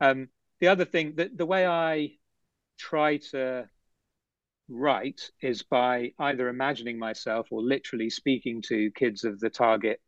Um, 0.00 0.28
the 0.60 0.68
other 0.68 0.84
thing 0.84 1.14
that 1.16 1.36
the 1.36 1.46
way 1.46 1.66
I 1.66 2.12
try 2.78 3.18
to 3.30 3.68
write 4.68 5.30
is 5.40 5.62
by 5.62 6.12
either 6.18 6.48
imagining 6.48 6.98
myself 6.98 7.48
or 7.50 7.62
literally 7.62 8.10
speaking 8.10 8.62
to 8.62 8.90
kids 8.92 9.24
of 9.24 9.38
the 9.38 9.50
target 9.50 10.00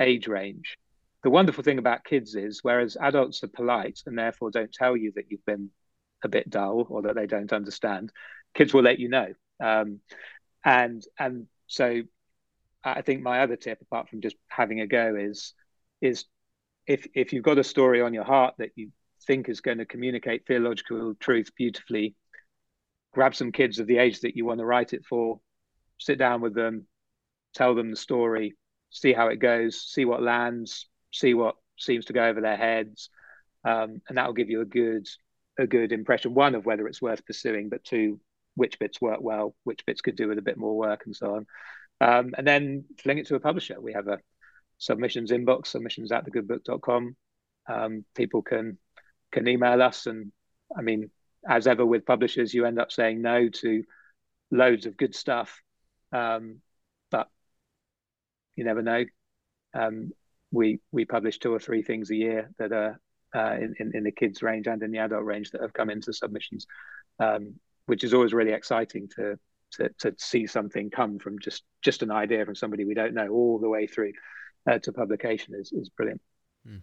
age 0.00 0.26
range 0.26 0.78
the 1.22 1.30
wonderful 1.30 1.62
thing 1.62 1.78
about 1.78 2.04
kids 2.04 2.34
is 2.34 2.60
whereas 2.62 2.96
adults 3.00 3.44
are 3.44 3.48
polite 3.48 4.00
and 4.06 4.18
therefore 4.18 4.50
don't 4.50 4.72
tell 4.72 4.96
you 4.96 5.12
that 5.14 5.26
you've 5.30 5.44
been 5.44 5.70
a 6.24 6.28
bit 6.28 6.48
dull 6.50 6.86
or 6.88 7.02
that 7.02 7.14
they 7.14 7.26
don't 7.26 7.52
understand 7.52 8.12
kids 8.54 8.74
will 8.74 8.82
let 8.82 8.98
you 8.98 9.08
know 9.08 9.32
um, 9.62 10.00
and 10.64 11.04
and 11.18 11.46
so 11.66 12.02
i 12.84 13.02
think 13.02 13.22
my 13.22 13.40
other 13.40 13.56
tip 13.56 13.80
apart 13.80 14.08
from 14.08 14.20
just 14.20 14.36
having 14.48 14.80
a 14.80 14.86
go 14.86 15.14
is 15.16 15.54
is 16.00 16.24
if 16.86 17.06
if 17.14 17.32
you've 17.32 17.44
got 17.44 17.58
a 17.58 17.64
story 17.64 18.00
on 18.00 18.14
your 18.14 18.24
heart 18.24 18.54
that 18.58 18.70
you 18.76 18.90
think 19.26 19.48
is 19.48 19.60
going 19.60 19.78
to 19.78 19.86
communicate 19.86 20.46
theological 20.46 21.14
truth 21.20 21.50
beautifully 21.56 22.14
grab 23.14 23.34
some 23.34 23.52
kids 23.52 23.78
of 23.78 23.86
the 23.86 23.98
age 23.98 24.20
that 24.20 24.36
you 24.36 24.44
want 24.44 24.58
to 24.58 24.66
write 24.66 24.92
it 24.92 25.04
for 25.04 25.40
sit 25.98 26.18
down 26.18 26.40
with 26.40 26.54
them 26.54 26.86
tell 27.54 27.74
them 27.74 27.90
the 27.90 27.96
story 27.96 28.56
see 28.90 29.12
how 29.12 29.28
it 29.28 29.36
goes 29.36 29.82
see 29.82 30.04
what 30.04 30.22
lands 30.22 30.88
see 31.12 31.34
what 31.34 31.54
seems 31.82 32.06
to 32.06 32.12
go 32.12 32.24
over 32.24 32.40
their 32.40 32.56
heads, 32.56 33.10
um, 33.64 34.00
and 34.08 34.18
that 34.18 34.26
will 34.26 34.34
give 34.34 34.50
you 34.50 34.60
a 34.60 34.66
good 34.66 35.08
a 35.58 35.66
good 35.66 35.92
impression. 35.92 36.34
One 36.34 36.54
of 36.54 36.64
whether 36.64 36.86
it's 36.86 37.02
worth 37.02 37.26
pursuing, 37.26 37.68
but 37.68 37.84
two, 37.84 38.20
which 38.54 38.78
bits 38.78 39.00
work 39.00 39.20
well, 39.20 39.54
which 39.64 39.84
bits 39.84 40.00
could 40.00 40.16
do 40.16 40.28
with 40.28 40.38
a 40.38 40.42
bit 40.42 40.56
more 40.56 40.76
work, 40.76 41.02
and 41.06 41.14
so 41.14 41.36
on. 41.36 41.46
Um, 42.00 42.34
and 42.36 42.46
then 42.46 42.84
fling 43.02 43.18
it 43.18 43.26
to 43.28 43.36
a 43.36 43.40
publisher. 43.40 43.80
We 43.80 43.92
have 43.92 44.08
a 44.08 44.18
submissions 44.82 45.30
inbox, 45.30 45.68
submissions 45.68 46.10
at 46.10 46.26
thegoodbook.com. 46.26 47.14
Um, 47.68 48.04
people 48.16 48.42
can 48.42 48.78
can 49.30 49.46
email 49.46 49.80
us, 49.80 50.06
and 50.06 50.32
I 50.76 50.82
mean, 50.82 51.10
as 51.48 51.68
ever 51.68 51.86
with 51.86 52.04
publishers, 52.04 52.52
you 52.52 52.66
end 52.66 52.80
up 52.80 52.90
saying 52.90 53.22
no 53.22 53.48
to 53.48 53.84
loads 54.50 54.86
of 54.86 54.96
good 54.96 55.14
stuff. 55.14 55.62
Um, 56.12 56.58
but 57.12 57.28
you 58.56 58.64
never 58.64 58.82
know. 58.82 59.04
Um, 59.72 60.10
we 60.50 60.80
we 60.90 61.04
publish 61.04 61.38
two 61.38 61.54
or 61.54 61.60
three 61.60 61.82
things 61.82 62.10
a 62.10 62.16
year 62.16 62.50
that 62.58 62.72
are 62.72 63.00
uh, 63.34 63.54
in, 63.54 63.74
in, 63.78 63.92
in 63.94 64.04
the 64.04 64.10
kids 64.10 64.42
range 64.42 64.66
and 64.66 64.82
in 64.82 64.90
the 64.90 64.98
adult 64.98 65.24
range 65.24 65.52
that 65.52 65.62
have 65.62 65.72
come 65.72 65.90
into 65.90 66.12
submissions, 66.12 66.66
um, 67.20 67.54
which 67.86 68.02
is 68.02 68.14
always 68.14 68.34
really 68.34 68.52
exciting 68.52 69.08
to, 69.14 69.38
to 69.70 69.88
to 70.00 70.12
see 70.18 70.48
something 70.48 70.90
come 70.90 71.20
from 71.20 71.38
just 71.38 71.62
just 71.82 72.02
an 72.02 72.10
idea 72.10 72.44
from 72.44 72.56
somebody 72.56 72.84
we 72.84 72.94
don't 72.94 73.14
know 73.14 73.28
all 73.28 73.60
the 73.60 73.68
way 73.68 73.86
through 73.86 74.12
uh, 74.70 74.78
to 74.78 74.92
publication 74.92 75.54
is 75.54 75.72
is 75.72 75.88
brilliant. 75.88 76.20
Mm. 76.68 76.82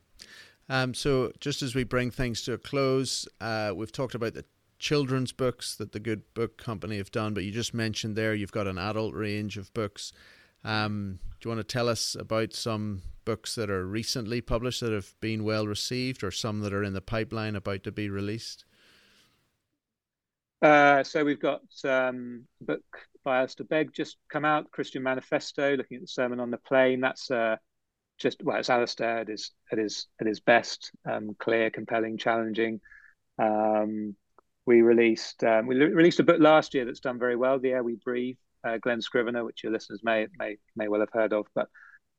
Um, 0.70 0.94
so 0.94 1.32
just 1.40 1.62
as 1.62 1.74
we 1.74 1.84
bring 1.84 2.12
things 2.12 2.44
to 2.44 2.54
a 2.54 2.58
close, 2.58 3.28
uh, 3.42 3.74
we've 3.76 3.92
talked 3.92 4.16
about 4.16 4.34
the 4.34 4.46
children's 4.78 5.32
books 5.32 5.76
that 5.76 5.92
the 5.92 6.00
Good 6.00 6.22
Book 6.34 6.58
Company 6.58 6.98
have 6.98 7.12
done, 7.12 7.34
but 7.34 7.44
you 7.44 7.52
just 7.52 7.74
mentioned 7.74 8.16
there 8.16 8.34
you've 8.34 8.52
got 8.52 8.68
an 8.68 8.78
adult 8.78 9.14
range 9.14 9.58
of 9.58 9.74
books. 9.74 10.14
Um, 10.64 11.20
do 11.40 11.50
you 11.50 11.56
want 11.56 11.68
to 11.68 11.74
tell 11.74 11.90
us 11.90 12.16
about 12.16 12.54
some 12.54 13.02
books 13.26 13.56
that 13.56 13.70
are 13.70 13.86
recently 13.86 14.42
published 14.42 14.82
that 14.82 14.92
have 14.92 15.16
been 15.22 15.44
well 15.44 15.68
received, 15.68 16.24
or 16.24 16.32
some 16.32 16.60
that 16.62 16.74
are 16.74 16.84
in 16.84 16.94
the 16.94 17.02
pipeline 17.02 17.56
about 17.56 17.84
to 17.84 17.92
be 17.92 18.10
released? 18.10 18.66
Uh, 20.62 21.04
so 21.04 21.24
we've 21.24 21.40
got 21.40 21.62
um, 21.86 22.44
a 22.62 22.66
book 22.66 22.84
by 23.24 23.40
Alistair 23.40 23.66
Begg 23.66 23.94
just 23.94 24.18
come 24.30 24.46
out, 24.46 24.72
Christian 24.72 25.04
Manifesto, 25.04 25.76
looking 25.76 25.96
at 25.96 26.02
the 26.02 26.08
Sermon 26.08 26.40
on 26.40 26.52
the 26.52 26.58
Plain. 26.58 27.00
That's 27.00 27.32
uh, 27.32 27.56
just 28.20 28.44
well, 28.44 28.58
it's 28.58 28.70
Alistair 28.70 29.20
at 29.20 29.28
his 29.28 29.52
at 29.72 29.78
his 29.78 30.08
at 30.20 30.28
his 30.28 30.40
best, 30.40 30.92
um, 31.10 31.36
clear, 31.40 31.70
compelling, 31.70 32.18
challenging. 32.18 32.82
Um, 33.42 34.16
we 34.66 34.82
released 34.82 35.44
um, 35.44 35.68
we 35.68 35.76
released 35.76 36.20
a 36.20 36.24
book 36.24 36.40
last 36.40 36.74
year 36.74 36.86
that's 36.86 37.00
done 37.00 37.18
very 37.18 37.36
well, 37.36 37.60
The 37.60 37.72
Air 37.72 37.84
We 37.84 37.96
Breathe, 37.96 38.38
uh, 38.64 38.78
Glen 38.78 39.02
Scrivener, 39.02 39.44
which 39.44 39.64
your 39.64 39.72
listeners 39.72 40.02
may 40.04 40.28
may 40.38 40.58
may 40.76 40.88
well 40.88 41.00
have 41.00 41.10
heard 41.12 41.34
of, 41.34 41.48
but 41.56 41.68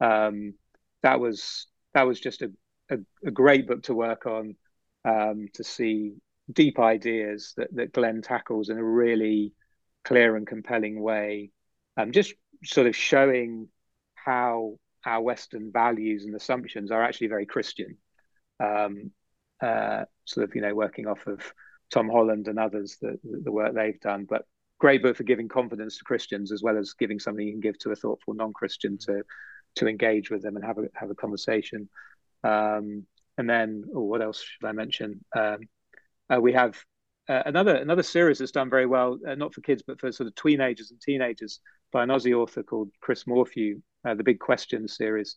um, 0.00 0.54
that 1.02 1.20
was 1.20 1.66
that 1.94 2.06
was 2.06 2.18
just 2.18 2.42
a, 2.42 2.50
a, 2.90 2.96
a 3.26 3.30
great 3.30 3.66
book 3.68 3.82
to 3.84 3.94
work 3.94 4.26
on 4.26 4.56
um, 5.04 5.46
to 5.54 5.64
see 5.64 6.14
deep 6.52 6.78
ideas 6.80 7.52
that 7.56 7.68
that 7.74 7.92
Glen 7.92 8.22
tackles 8.22 8.70
in 8.70 8.78
a 8.78 8.84
really 8.84 9.52
clear 10.04 10.36
and 10.36 10.46
compelling 10.46 11.00
way, 11.00 11.50
um, 11.96 12.12
just 12.12 12.34
sort 12.64 12.86
of 12.86 12.96
showing 12.96 13.68
how 14.14 14.76
our 15.04 15.22
Western 15.22 15.72
values 15.72 16.24
and 16.24 16.34
assumptions 16.34 16.90
are 16.90 17.02
actually 17.02 17.28
very 17.28 17.46
Christian. 17.46 17.96
Um, 18.62 19.10
uh, 19.62 20.04
sort 20.24 20.48
of, 20.48 20.54
you 20.54 20.62
know, 20.62 20.74
working 20.74 21.06
off 21.06 21.26
of 21.26 21.40
Tom 21.90 22.08
Holland 22.08 22.48
and 22.48 22.58
others, 22.58 22.96
the, 23.00 23.18
the 23.22 23.52
work 23.52 23.74
they've 23.74 24.00
done. 24.00 24.26
But 24.28 24.44
great 24.78 25.02
book 25.02 25.16
for 25.16 25.24
giving 25.24 25.48
confidence 25.48 25.98
to 25.98 26.04
Christians 26.04 26.52
as 26.52 26.62
well 26.62 26.78
as 26.78 26.94
giving 26.94 27.18
something 27.18 27.46
you 27.46 27.52
can 27.52 27.60
give 27.60 27.78
to 27.80 27.90
a 27.90 27.96
thoughtful 27.96 28.34
non-Christian 28.34 28.98
to 28.98 29.22
to 29.76 29.86
engage 29.86 30.30
with 30.30 30.42
them 30.42 30.56
and 30.56 30.64
have 30.64 30.78
a 30.78 30.84
have 30.94 31.10
a 31.10 31.14
conversation. 31.14 31.88
Um, 32.42 33.06
and 33.38 33.48
then, 33.48 33.84
oh, 33.94 34.02
what 34.02 34.22
else 34.22 34.42
should 34.42 34.66
I 34.66 34.72
mention? 34.72 35.24
Um, 35.36 35.58
uh, 36.32 36.40
we 36.40 36.52
have 36.52 36.82
uh, 37.28 37.42
another 37.46 37.76
another 37.76 38.02
series 38.02 38.38
that's 38.38 38.50
done 38.50 38.70
very 38.70 38.86
well, 38.86 39.18
uh, 39.26 39.34
not 39.34 39.54
for 39.54 39.60
kids 39.60 39.82
but 39.86 40.00
for 40.00 40.10
sort 40.12 40.26
of 40.26 40.34
teenagers 40.34 40.90
and 40.90 41.00
teenagers, 41.00 41.60
by 41.92 42.02
an 42.02 42.08
Aussie 42.08 42.36
author 42.36 42.62
called 42.62 42.90
Chris 43.00 43.26
Morphew, 43.26 43.80
uh, 44.04 44.14
the 44.14 44.24
Big 44.24 44.38
Question 44.38 44.88
series. 44.88 45.36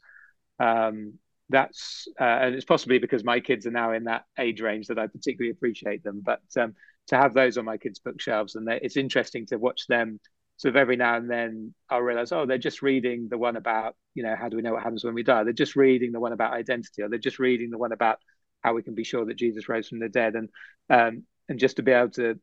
Um, 0.59 1.19
that's 1.49 2.07
uh, 2.19 2.23
and 2.23 2.55
it's 2.55 2.65
possibly 2.65 2.99
because 2.99 3.23
my 3.23 3.39
kids 3.39 3.65
are 3.65 3.71
now 3.71 3.91
in 3.91 4.05
that 4.05 4.23
age 4.39 4.61
range 4.61 4.87
that 4.87 4.99
I 4.99 5.07
particularly 5.07 5.51
appreciate 5.51 6.03
them. 6.03 6.21
But 6.23 6.41
um, 6.57 6.73
to 7.07 7.17
have 7.17 7.33
those 7.33 7.57
on 7.57 7.65
my 7.65 7.77
kids' 7.77 7.99
bookshelves, 7.99 8.55
and 8.55 8.67
it's 8.69 8.97
interesting 8.97 9.45
to 9.47 9.57
watch 9.57 9.87
them. 9.87 10.19
Sort 10.57 10.75
of 10.75 10.79
every 10.79 10.95
now 10.95 11.17
and 11.17 11.29
then, 11.29 11.73
I'll 11.89 12.01
realize, 12.01 12.31
oh, 12.31 12.45
they're 12.45 12.59
just 12.59 12.83
reading 12.83 13.27
the 13.27 13.39
one 13.39 13.57
about, 13.57 13.95
you 14.13 14.21
know, 14.23 14.35
how 14.39 14.49
do 14.49 14.55
we 14.55 14.61
know 14.61 14.73
what 14.73 14.83
happens 14.83 15.03
when 15.03 15.15
we 15.15 15.23
die? 15.23 15.43
They're 15.43 15.51
just 15.51 15.75
reading 15.75 16.11
the 16.11 16.19
one 16.19 16.31
about 16.31 16.53
identity, 16.53 17.01
or 17.01 17.09
they're 17.09 17.17
just 17.17 17.39
reading 17.39 17.71
the 17.71 17.77
one 17.79 17.91
about 17.91 18.19
how 18.61 18.73
we 18.73 18.83
can 18.83 18.93
be 18.93 19.03
sure 19.03 19.25
that 19.25 19.35
Jesus 19.35 19.67
rose 19.67 19.89
from 19.89 19.99
the 19.99 20.09
dead, 20.09 20.35
and 20.35 20.49
um, 20.89 21.23
and 21.49 21.59
just 21.59 21.77
to 21.77 21.83
be 21.83 21.91
able 21.91 22.11
to, 22.11 22.39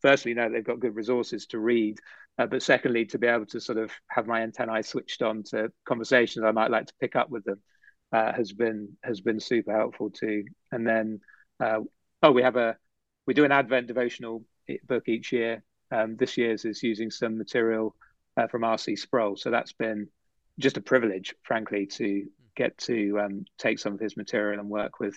firstly, 0.00 0.34
know 0.34 0.48
they've 0.48 0.64
got 0.64 0.80
good 0.80 0.94
resources 0.94 1.46
to 1.46 1.58
read, 1.58 1.98
uh, 2.38 2.46
but 2.46 2.62
secondly, 2.62 3.06
to 3.06 3.18
be 3.18 3.26
able 3.26 3.46
to 3.46 3.60
sort 3.60 3.78
of 3.78 3.90
have 4.08 4.26
my 4.26 4.42
antennae 4.42 4.82
switched 4.82 5.22
on 5.22 5.42
to 5.44 5.70
conversations 5.84 6.44
I 6.44 6.52
might 6.52 6.70
like 6.70 6.86
to 6.86 6.94
pick 7.00 7.16
up 7.16 7.30
with 7.30 7.44
them 7.44 7.60
uh, 8.12 8.32
has 8.32 8.52
been 8.52 8.96
has 9.02 9.20
been 9.20 9.40
super 9.40 9.72
helpful 9.72 10.10
too. 10.10 10.44
And 10.72 10.86
then 10.86 11.20
uh, 11.60 11.80
oh, 12.22 12.32
we 12.32 12.42
have 12.42 12.56
a 12.56 12.76
we 13.26 13.34
do 13.34 13.44
an 13.44 13.52
Advent 13.52 13.86
devotional 13.86 14.44
book 14.86 15.08
each 15.08 15.32
year. 15.32 15.62
Um, 15.90 16.16
this 16.16 16.36
year's 16.36 16.64
is 16.64 16.82
using 16.82 17.10
some 17.10 17.36
material 17.36 17.96
uh, 18.36 18.46
from 18.46 18.64
R.C. 18.64 18.96
Sproul, 18.96 19.36
so 19.36 19.50
that's 19.50 19.72
been 19.72 20.08
just 20.58 20.76
a 20.76 20.80
privilege, 20.80 21.34
frankly, 21.42 21.86
to 21.86 22.26
get 22.56 22.76
to 22.78 23.18
um, 23.20 23.44
take 23.58 23.78
some 23.78 23.94
of 23.94 24.00
his 24.00 24.16
material 24.16 24.60
and 24.60 24.68
work 24.68 25.00
with 25.00 25.16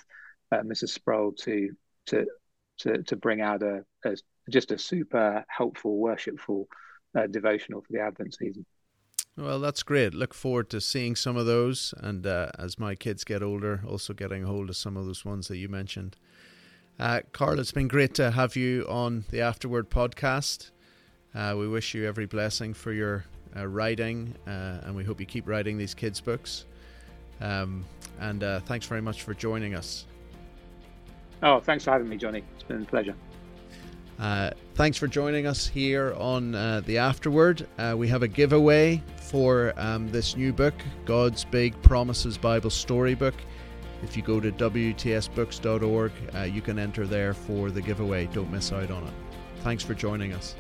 uh, 0.51 0.61
Mrs. 0.61 0.89
Sproul 0.89 1.33
to 1.33 1.69
to 2.07 2.25
to 2.79 3.03
to 3.03 3.15
bring 3.15 3.41
out 3.41 3.61
a, 3.61 3.85
a 4.05 4.15
just 4.49 4.71
a 4.71 4.77
super 4.77 5.45
helpful, 5.47 5.97
worshipful 5.97 6.67
uh, 7.17 7.27
devotional 7.27 7.81
for 7.81 7.93
the 7.93 7.99
Advent 7.99 8.35
season. 8.35 8.65
Well, 9.35 9.59
that's 9.59 9.81
great. 9.81 10.13
Look 10.13 10.33
forward 10.33 10.69
to 10.69 10.81
seeing 10.81 11.15
some 11.15 11.37
of 11.37 11.47
those, 11.47 11.93
and 11.97 12.25
uh, 12.27 12.51
as 12.59 12.77
my 12.77 12.93
kids 12.93 13.23
get 13.23 13.41
older, 13.41 13.81
also 13.87 14.13
getting 14.13 14.43
a 14.43 14.47
hold 14.47 14.69
of 14.69 14.75
some 14.75 14.95
of 14.95 15.05
those 15.05 15.25
ones 15.25 15.47
that 15.47 15.57
you 15.57 15.69
mentioned. 15.69 16.17
Uh, 16.99 17.21
Carl, 17.31 17.59
it's 17.59 17.71
been 17.71 17.87
great 17.87 18.13
to 18.15 18.29
have 18.31 18.55
you 18.55 18.85
on 18.87 19.25
the 19.31 19.41
Afterword 19.41 19.89
podcast. 19.89 20.69
Uh, 21.33 21.55
we 21.57 21.67
wish 21.67 21.95
you 21.95 22.07
every 22.07 22.27
blessing 22.27 22.75
for 22.75 22.93
your 22.93 23.25
uh, 23.57 23.65
writing, 23.65 24.35
uh, 24.45 24.81
and 24.83 24.95
we 24.95 25.03
hope 25.03 25.19
you 25.19 25.25
keep 25.25 25.47
writing 25.47 25.79
these 25.79 25.95
kids' 25.95 26.21
books. 26.21 26.65
Um, 27.41 27.85
and 28.19 28.43
uh, 28.43 28.59
thanks 28.61 28.85
very 28.85 29.01
much 29.01 29.23
for 29.23 29.33
joining 29.33 29.73
us. 29.73 30.05
Oh, 31.41 31.59
thanks 31.59 31.83
for 31.83 31.91
having 31.91 32.07
me, 32.07 32.17
Jonny. 32.17 32.43
It's 32.55 32.63
been 32.63 32.83
a 32.83 32.85
pleasure. 32.85 33.15
Uh, 34.19 34.51
thanks 34.75 34.97
for 34.97 35.07
joining 35.07 35.47
us 35.47 35.67
here 35.67 36.13
on 36.17 36.55
uh, 36.55 36.81
the 36.85 36.97
Afterword. 36.97 37.67
Uh, 37.77 37.95
we 37.97 38.07
have 38.07 38.23
a 38.23 38.27
giveaway 38.27 39.01
for 39.17 39.73
um, 39.77 40.07
this 40.09 40.35
new 40.35 40.53
book, 40.53 40.73
God's 41.05 41.43
Big 41.43 41.79
Promises 41.81 42.37
Bible 42.37 42.69
Storybook. 42.69 43.35
If 44.03 44.17
you 44.17 44.23
go 44.23 44.39
to 44.39 44.51
WTSBooks.org, 44.51 46.11
uh, 46.35 46.41
you 46.41 46.61
can 46.61 46.77
enter 46.77 47.07
there 47.07 47.33
for 47.33 47.71
the 47.71 47.81
giveaway. 47.81 48.27
Don't 48.27 48.51
miss 48.51 48.71
out 48.71 48.91
on 48.91 49.03
it. 49.03 49.13
Thanks 49.61 49.83
for 49.83 49.93
joining 49.93 50.33
us. 50.33 50.55